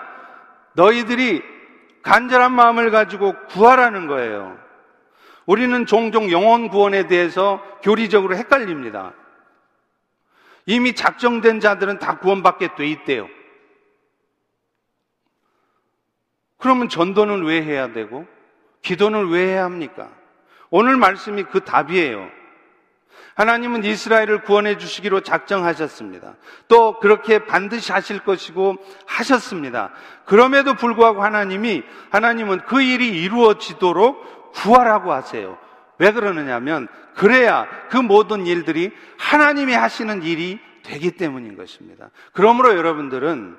[0.72, 1.42] 너희들이
[2.02, 4.58] 간절한 마음을 가지고 구하라는 거예요.
[5.44, 9.12] 우리는 종종 영혼 구원에 대해서 교리적으로 헷갈립니다.
[10.66, 13.28] 이미 작정된 자들은 다 구원받게 돼 있대요.
[16.56, 18.26] 그러면 전도는 왜 해야 되고,
[18.80, 20.10] 기도는 왜 해야 합니까?
[20.70, 22.30] 오늘 말씀이 그 답이에요.
[23.34, 26.34] 하나님은 이스라엘을 구원해 주시기로 작정하셨습니다.
[26.68, 29.90] 또 그렇게 반드시 하실 것이고 하셨습니다.
[30.24, 35.58] 그럼에도 불구하고 하나님이 하나님은 그 일이 이루어지도록 구하라고 하세요.
[35.98, 42.10] 왜 그러느냐면 그래야 그 모든 일들이 하나님이 하시는 일이 되기 때문인 것입니다.
[42.32, 43.56] 그러므로 여러분들은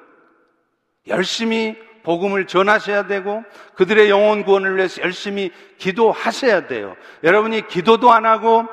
[1.07, 3.43] 열심히 복음을 전하셔야 되고
[3.75, 6.95] 그들의 영혼 구원을 위해서 열심히 기도하셔야 돼요.
[7.23, 8.65] 여러분이 기도도 안 하고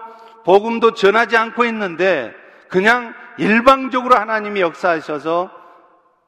[0.45, 2.35] 복음도 전하지 않고 있는데
[2.69, 5.51] 그냥 일방적으로 하나님이 역사하셔서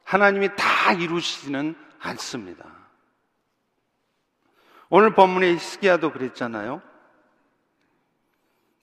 [0.04, 2.64] 하나님이 다 이루시지는 않습니다.
[4.90, 6.82] 오늘 본문의 히스기야도 그랬잖아요.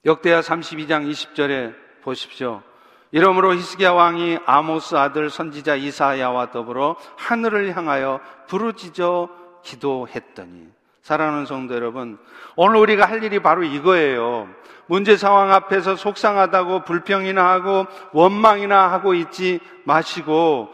[0.05, 2.63] 역대하 32장 20절에 보십시오.
[3.11, 9.29] 이러므로 히스기야 왕이 아모스 아들 선지자 이사야와 더불어 하늘을 향하여 부르짖어
[9.63, 10.69] 기도했더니
[11.01, 12.19] 사랑하는 성도 여러분,
[12.55, 14.47] 오늘 우리가 할 일이 바로 이거예요.
[14.87, 20.69] 문제 상황 앞에서 속상하다고 불평이나 하고 원망이나 하고 있지 마시고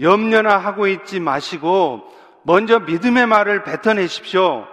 [0.00, 2.02] 염려나 하고 있지 마시고
[2.44, 4.66] 먼저 믿음의 말을 뱉어내십시오.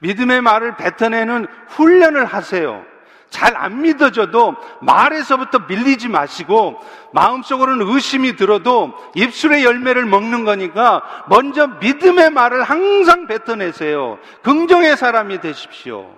[0.00, 2.84] 믿음의 말을 뱉어내는 훈련을 하세요.
[3.30, 6.80] 잘 안 믿어져도 말에서부터 밀리지 마시고
[7.12, 14.18] 마음속으로는 의심이 들어도 입술의 열매를 먹는 거니까 먼저 믿음의 말을 항상 뱉어내세요.
[14.42, 16.08] 긍정의 사람이 되십시오.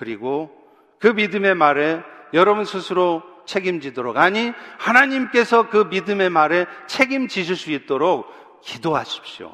[0.00, 0.50] 그리고
[0.98, 8.26] 그 믿음의 말에 여러분 스스로 책임지도록 아니 하나님께서 그 믿음의 말에 책임지실 수 있도록
[8.62, 9.52] 기도하십시오.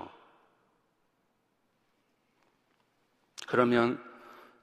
[3.49, 4.01] 그러면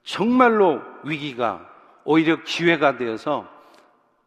[0.06, 1.70] 정말로 위기가
[2.06, 3.46] 오히려 기회가 되어서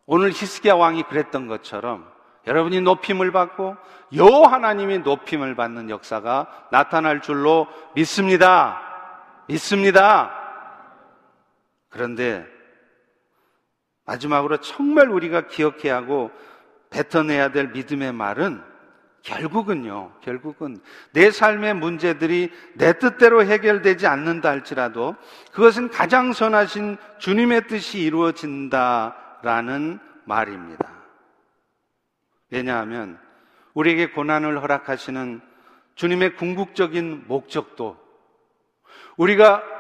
[0.05, 2.07] 오늘 히스기야 왕이 그랬던 것처럼
[2.47, 3.77] 여러분이 높임을 받고
[4.17, 8.79] 여 하나님이 높임을 받는 역사가 나타날 줄로 믿습니다.
[9.47, 10.46] 믿습니다.
[11.97, 12.47] 그런데
[14.05, 16.31] 마지막으로 정말 우리가 기억해야 하고
[16.91, 18.63] 뱉어내야 될 믿음의 말은
[19.23, 20.79] 결국은요, 결국은
[21.13, 25.17] 내 삶의 문제들이 내 뜻대로 해결되지 않는다 할지라도
[25.53, 30.93] 그것은 가장 선하신 주님의 뜻이 이루어진다라는 말입니다.
[32.51, 33.19] 왜냐하면
[33.75, 35.41] 우리에게 고난을 허락하시는
[35.97, 37.97] 주님의 궁극적인 목적도
[39.17, 39.76] 우리가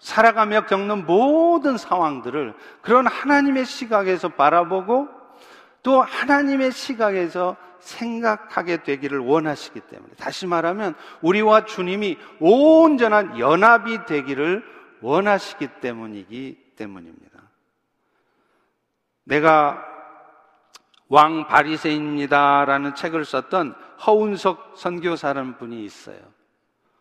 [0.00, 5.08] 살아가며 겪는 모든 상황들을 그런 하나님의 시각에서 바라보고
[5.82, 14.64] 또 하나님의 시각에서 생각하게 되기를 원하시기 때문에 다시 말하면 우리와 주님이 온전한 연합이 되기를
[15.00, 17.40] 원하시기 때문이기 때문입니다.
[19.24, 19.82] 내가
[21.08, 23.74] 왕 바리새입니다라는 책을 썼던
[24.06, 26.18] 허운석 선교사라는 분이 있어요.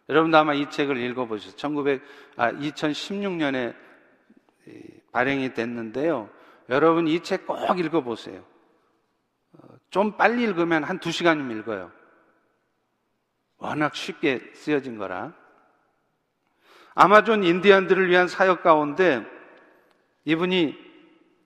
[0.09, 1.55] 여러분도 아마 이 책을 읽어보셨어요.
[1.55, 2.01] 1900,
[2.35, 3.75] 아, 2016년에
[5.11, 6.29] 발행이 됐는데요.
[6.69, 8.43] 여러분 이 책 꼭 읽어보세요.
[9.89, 11.91] 좀 빨리 읽으면 한 두 시간이면 읽어요.
[13.57, 15.33] 워낙 쉽게 쓰여진 거라.
[16.95, 19.25] 아마존 인디언들을 위한 사역 가운데
[20.25, 20.77] 이분이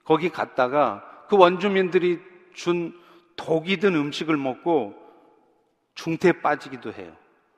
[0.04, 2.20] 거기 갔다가 그 원주민들이
[2.54, 2.94] 준
[3.36, 4.94] 독이 든 음식을 먹고
[5.96, 7.16] 중태에 빠지기도 해요.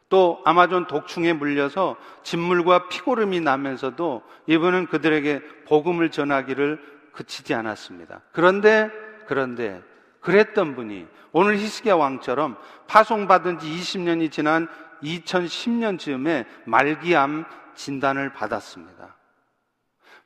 [0.09, 6.79] 또 아마존 독충에 물려서 진물과 피고름이 나면서도 이분은 그들에게 복음을 전하기를
[7.13, 8.21] 그치지 않았습니다.
[8.31, 8.91] 그런데
[9.27, 9.81] 그런데
[10.21, 14.67] 그랬던 분이 오늘 히스기야 왕처럼 파송받은 지 20년이 지난
[15.03, 17.45] 2010년 즈음에 말기암
[17.75, 19.15] 진단을 받았습니다.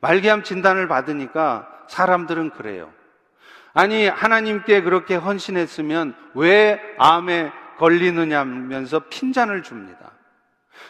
[0.02, 2.92] 말기암 진단을 받으니까 사람들은 그래요.
[3.74, 10.12] 아니, 하나님께 그렇게 헌신했으면 왜 암에 걸리느냐면서 핀잔을 줍니다.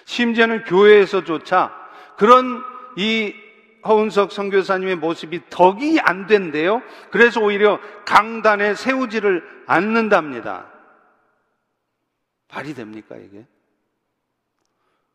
[0.05, 1.71] 심지어는 교회에서조차
[2.17, 2.63] 그런
[2.97, 3.33] 이
[3.85, 6.81] 허운석 선교사님의 모습이 덕이 안 된대요.
[7.11, 10.65] 그래서 오히려 강단에 세우지를 않는답니다.
[12.49, 13.45] 발이 됩니까, 이게?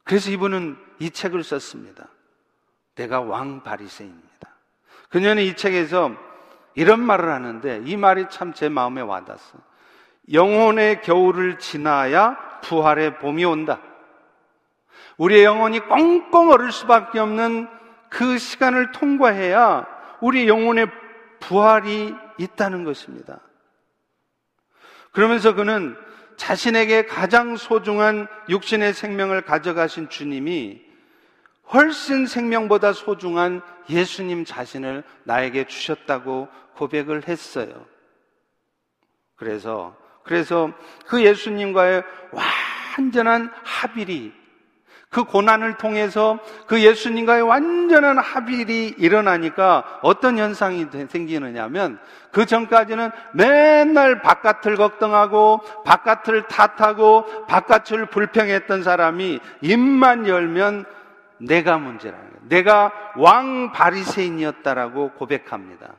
[0.05, 2.09] 그래서 이분은 이 책을 썼습니다.
[2.95, 4.49] 내가 왕 바리새입니다.
[5.11, 6.13] 그녀는 이 책에서
[6.75, 9.61] 이런 말을 하는데 이 말이 참 제 마음에 와닿았어요.
[10.33, 13.81] 영혼의 겨울을 지나야 부활의 봄이 온다.
[15.19, 17.69] 우리의 영혼이 꽁꽁 얼을 수밖에 없는
[18.09, 19.87] 그 시간을 통과해야
[20.21, 20.87] 우리 영혼의
[21.41, 23.41] 부활이 있다는 것입니다.
[25.13, 25.97] 그러면서 그는
[26.37, 30.83] 자신에게 가장 소중한 육신의 생명을 가져가신 주님이
[31.73, 37.87] 훨씬 생명보다 소중한 예수님 자신을 나에게 주셨다고 고백을 했어요.
[39.37, 40.71] 그래서, 그래서
[41.07, 42.03] 그 예수님과의
[42.97, 44.33] 완전한 합일이
[45.15, 52.01] 그 고난을 통해서 그 예수님과의 완전한 합일이 일어나니까 어떤 현상이 생기느냐면
[52.33, 60.85] 그 전까지는 맨날 바깥을 걱정하고 바깥을 탓하고 바깥을 불평했던 사람이 입만 열면
[61.39, 62.49] 내가 문제라는 거예요.
[62.49, 65.93] 내가 왕 바리새인이었다라고 고백합니다.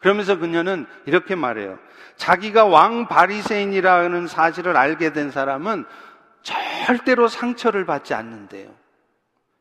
[0.00, 1.78] 그러면서 그녀는 이렇게 말해요.
[2.16, 5.84] 자기가 왕 바리새인이라는 사실을 알게 된 사람은
[6.42, 8.74] 절대로 상처를 받지 않는데요.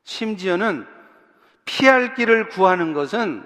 [0.03, 0.87] 심지어는
[1.65, 3.43] 피할 길을 구하는 것은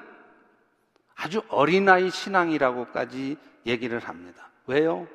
[1.16, 4.50] 아주 어린아이 신앙이라고까지 얘기를 합니다.
[4.68, 5.08] 왜요?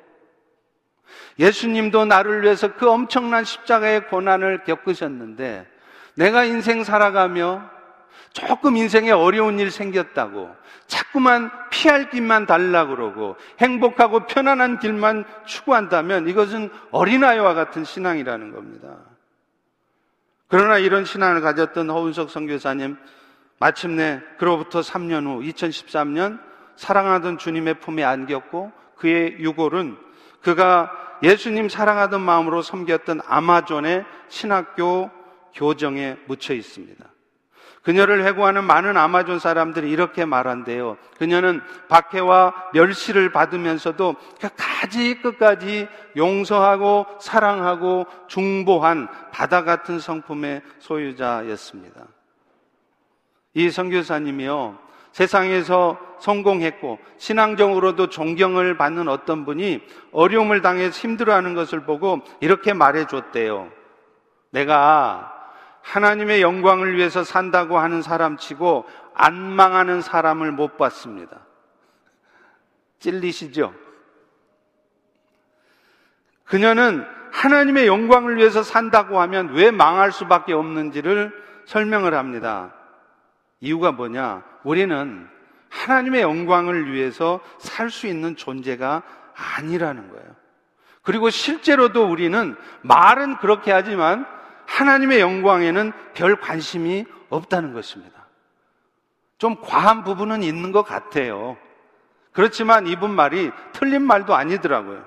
[1.39, 5.65] 예수님도 나를 위해서 그 엄청난 십자가의 고난을 겪으셨는데
[6.15, 7.69] 내가 인생 살아가며
[8.33, 10.55] 조금 인생에 어려운 일 생겼다고
[10.87, 18.97] 자꾸만 피할 길만 달라 그러고 행복하고 편안한 길만 추구한다면 이것은 어린아이와 같은 신앙이라는 겁니다.
[20.47, 22.97] 그러나 이런 신앙을 가졌던 허운석 선교사님
[23.59, 26.39] 마침내 그로부터 3년 후 2013년
[26.75, 29.97] 사랑하던 주님의 품에 안겼고 그의 유골은
[30.41, 30.91] 그가
[31.21, 35.11] 예수님 사랑하던 마음으로 섬겼던 아마존의 신학교
[35.53, 37.05] 교정에 묻혀 있습니다.
[37.83, 40.97] 그녀를 해고하는 많은 아마존 사람들이 이렇게 말한대요.
[41.17, 52.05] 그녀는 박해와 멸시를 받으면서도 끝까지 끝까지 용서하고 사랑하고 중보한 바다 같은 성품의 소유자였습니다.
[53.53, 54.77] 이 선교사님이요.
[55.11, 63.69] 세상에서 성공했고 신앙적으로도 존경을 받는 어떤 분이 어려움을 당해 힘들어하는 것을 보고 이렇게 말해 줬대요.
[64.51, 65.38] 내가
[65.81, 71.39] 하나님의 영광을 위해서 산다고 하는 사람 치고 안 망하는 사람을 못 봤습니다.
[72.99, 73.73] 찔리시죠?
[76.45, 81.31] 그녀는 하나님의 영광을 위해서 산다고 하면 왜 망할 수밖에 없는지를
[81.65, 82.73] 설명을 합니다.
[83.59, 84.43] 이유가 뭐냐?
[84.63, 85.27] 우리는
[85.69, 89.03] 하나님의 영광을 위해서 살 수 있는 존재가
[89.57, 90.35] 아니라는 거예요.
[91.03, 94.25] 그리고 실제로도 우리는 말은 그렇게 하지만
[94.79, 98.27] 하나님의 영광에는 별 관심이 없다는 것입니다.
[99.37, 101.57] 좀 과한 부분은 있는 것 같아요.
[102.31, 105.05] 그렇지만 이분 말이 틀린 말도 아니더라고요.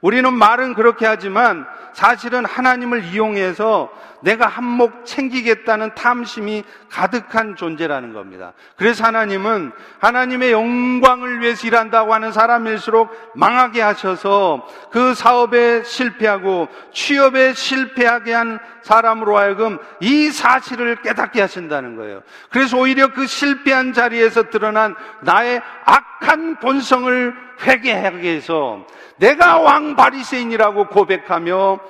[0.00, 3.90] 우리는 말은 그렇게 하지만 사실은 하나님을 이용해서
[4.20, 8.52] 내가 한몫 챙기겠다는 탐심이 가득한 존재라는 겁니다.
[8.76, 18.32] 그래서 하나님은 하나님의 영광을 위해서 일한다고 하는 사람일수록 망하게 하셔서 그 사업에 실패하고 취업에 실패하게
[18.32, 22.22] 한 사람으로 하여금 이 사실을 깨닫게 하신다는 거예요.
[22.50, 28.86] 그래서 오히려 그 실패한 자리에서 드러난 나의 악한 본성을 회개하게 해서
[29.16, 31.80] 내가 왕 바리새인이라고 고백하며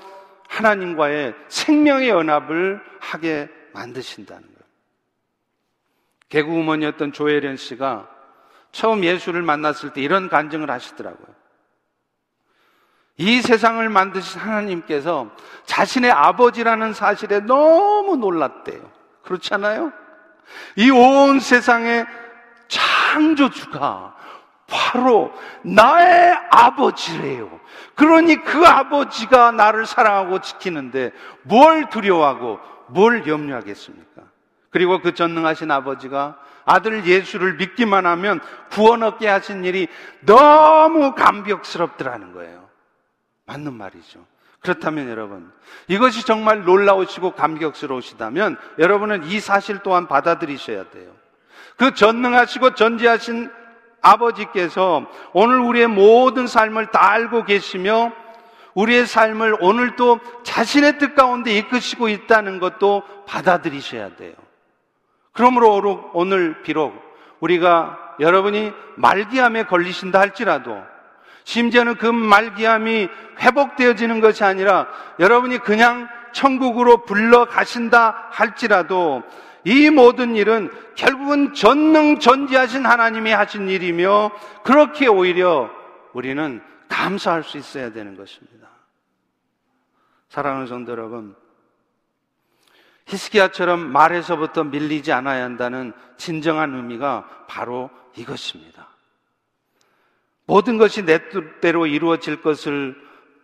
[0.49, 4.59] 하나님과의 생명의 연합을 하게 만드신다는 거예요.
[6.31, 8.09] 개그우먼이었던 조혜련 씨가
[8.73, 11.39] 처음 예수를 만났을 때 이런 간증을 하시더라고요.
[13.19, 15.31] 이 세상을 만드신 하나님께서
[15.67, 18.91] 자신의 아버지라는 사실에 너무 놀랐대요.
[19.23, 19.93] 그렇잖아요?
[20.77, 22.07] 이 온 세상의
[22.69, 24.17] 창조주가
[24.69, 27.59] 바로 나의 아버지래요.
[27.95, 31.13] 그러니 그 아버지가 나를 사랑하고 지키는데
[31.43, 34.23] 뭘 두려워하고 뭘 염려하겠습니까?
[34.71, 38.41] 그리고 그 전능하신 아버지가 아들 예수를 믿기만 하면
[38.71, 39.89] 구원 얻게 하신 일이
[40.21, 42.69] 너무 감격스럽더라는 거예요.
[43.47, 44.25] 맞는 말이죠.
[44.61, 45.51] 그렇다면 여러분,
[45.87, 51.11] 이것이 정말 놀라우시고 감격스러우시다면 여러분은 이 사실 또한 받아들이셔야 돼요.
[51.77, 53.51] 그 전능하시고 전지하신
[54.01, 58.13] 아버지께서 오늘 우리의 모든 삶을 다 알고 계시며
[58.75, 64.35] 우리의 삶을 오늘도 자신의 뜻 가운데 이끄시고 있다는 것도 받아들이셔야 돼요.
[65.33, 66.95] 그러므로 오늘 비록
[67.41, 70.77] 우리가 여러분이 말기암에 걸리신다 할지라도
[71.45, 73.09] 심지어는 그 말기암이
[73.41, 74.87] 회복되어지는 것이 아니라
[75.19, 79.23] 여러분이 그냥 천국으로 불러 가신다 할지라도
[79.65, 84.31] 이 모든 일은 결국은 전능 전지하신 하나님이 하신 일이며
[84.63, 85.71] 그렇게 오히려
[86.13, 88.69] 우리는 감사할 수 있어야 되는 것입니다.
[90.29, 91.35] 사랑하는 성도 여러분,
[93.07, 98.89] 히스기야처럼 말에서부터 밀리지 않아야 한다는 진정한 의미가 바로 이것입니다.
[100.45, 102.97] 모든 것이 내 뜻대로 이루어질 것을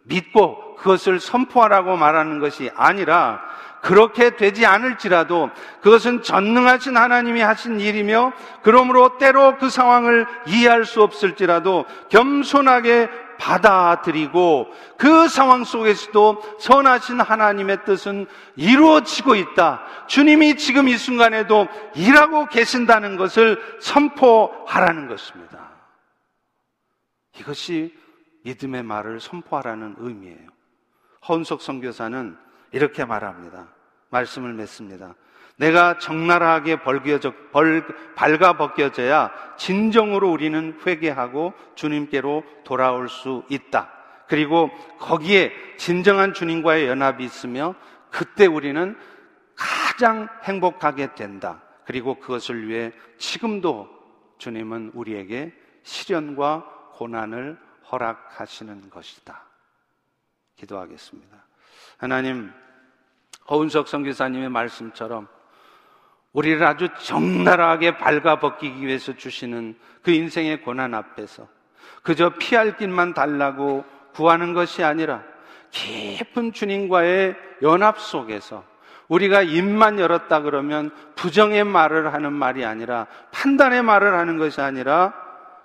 [0.05, 3.43] 믿고 그것을 선포하라고 말하는 것이 아니라
[3.85, 5.51] 그렇게 되지 않을지라도
[5.83, 8.33] 그것은 전능하신 하나님이 하신 일이며
[8.63, 18.27] 그러므로 때로 그 상황을 이해할 수 없을지라도 겸손하게 받아들이고 그 상황 속에서도 선하신 하나님의 뜻은
[18.57, 19.83] 이루어지고 있다.
[20.07, 25.73] 주님이 지금 이 순간에도 일하고 계신다는 것을 선포하라는 것입니다.
[27.39, 27.95] 이것이
[28.45, 30.49] 믿음의 말을 선포하라는 의미예요.
[31.29, 32.39] 허은석 선교사는
[32.73, 33.74] 이렇게 말합니다.
[34.15, 35.15] 말씀을 맺습니다.
[35.57, 37.85] 내가 적나라하게 벌겨져, 벌,
[38.15, 43.93] 발가 벗겨져야 진정으로 우리는 회개하고 주님께로 돌아올 수 있다.
[44.27, 47.75] 그리고 거기에 진정한 주님과의 연합이 있으며
[48.11, 48.97] 그때 우리는
[49.55, 51.63] 가장 행복하게 된다.
[51.85, 53.89] 그리고 그것을 위해 지금도
[54.39, 55.53] 주님은 우리에게
[55.83, 57.59] 시련과 고난을
[57.93, 59.45] 허락하시는 것이다.
[60.57, 61.37] 기도하겠습니다.
[61.99, 62.51] 하나님,
[63.49, 65.29] 허운석 선교사님의 말씀처럼
[66.33, 71.47] 우리를 아주 적나라하게 발가 벗기기 위해서 주시는 그 인생의 고난 앞에서
[72.03, 73.85] 그저 피할 길만 달라고
[74.15, 75.23] 구하는 것이 아니라
[75.71, 78.65] 깊은 주님과의 연합 속에서
[79.09, 85.13] 우리가 입만 열었다 그러면 부정의 말을 하는 말이 아니라 판단의 말을 하는 것이 아니라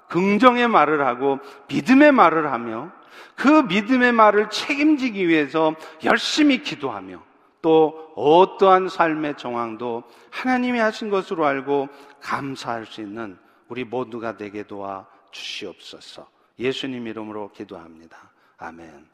[0.09, 2.91] 긍정의 말을 하고 믿음의 말을 하며
[3.36, 7.28] 그 믿음의 말을 책임지기 위해서 열심히 기도하며
[7.62, 11.89] 또 어떠한 삶의 정황도 하나님이 하신 것으로 알고
[12.22, 13.38] 감사할 수 있는
[13.68, 16.28] 우리 모두가 되게 도와 주시옵소서.
[16.57, 18.32] 예수님 이름으로 기도합니다.
[18.57, 19.10] 아멘.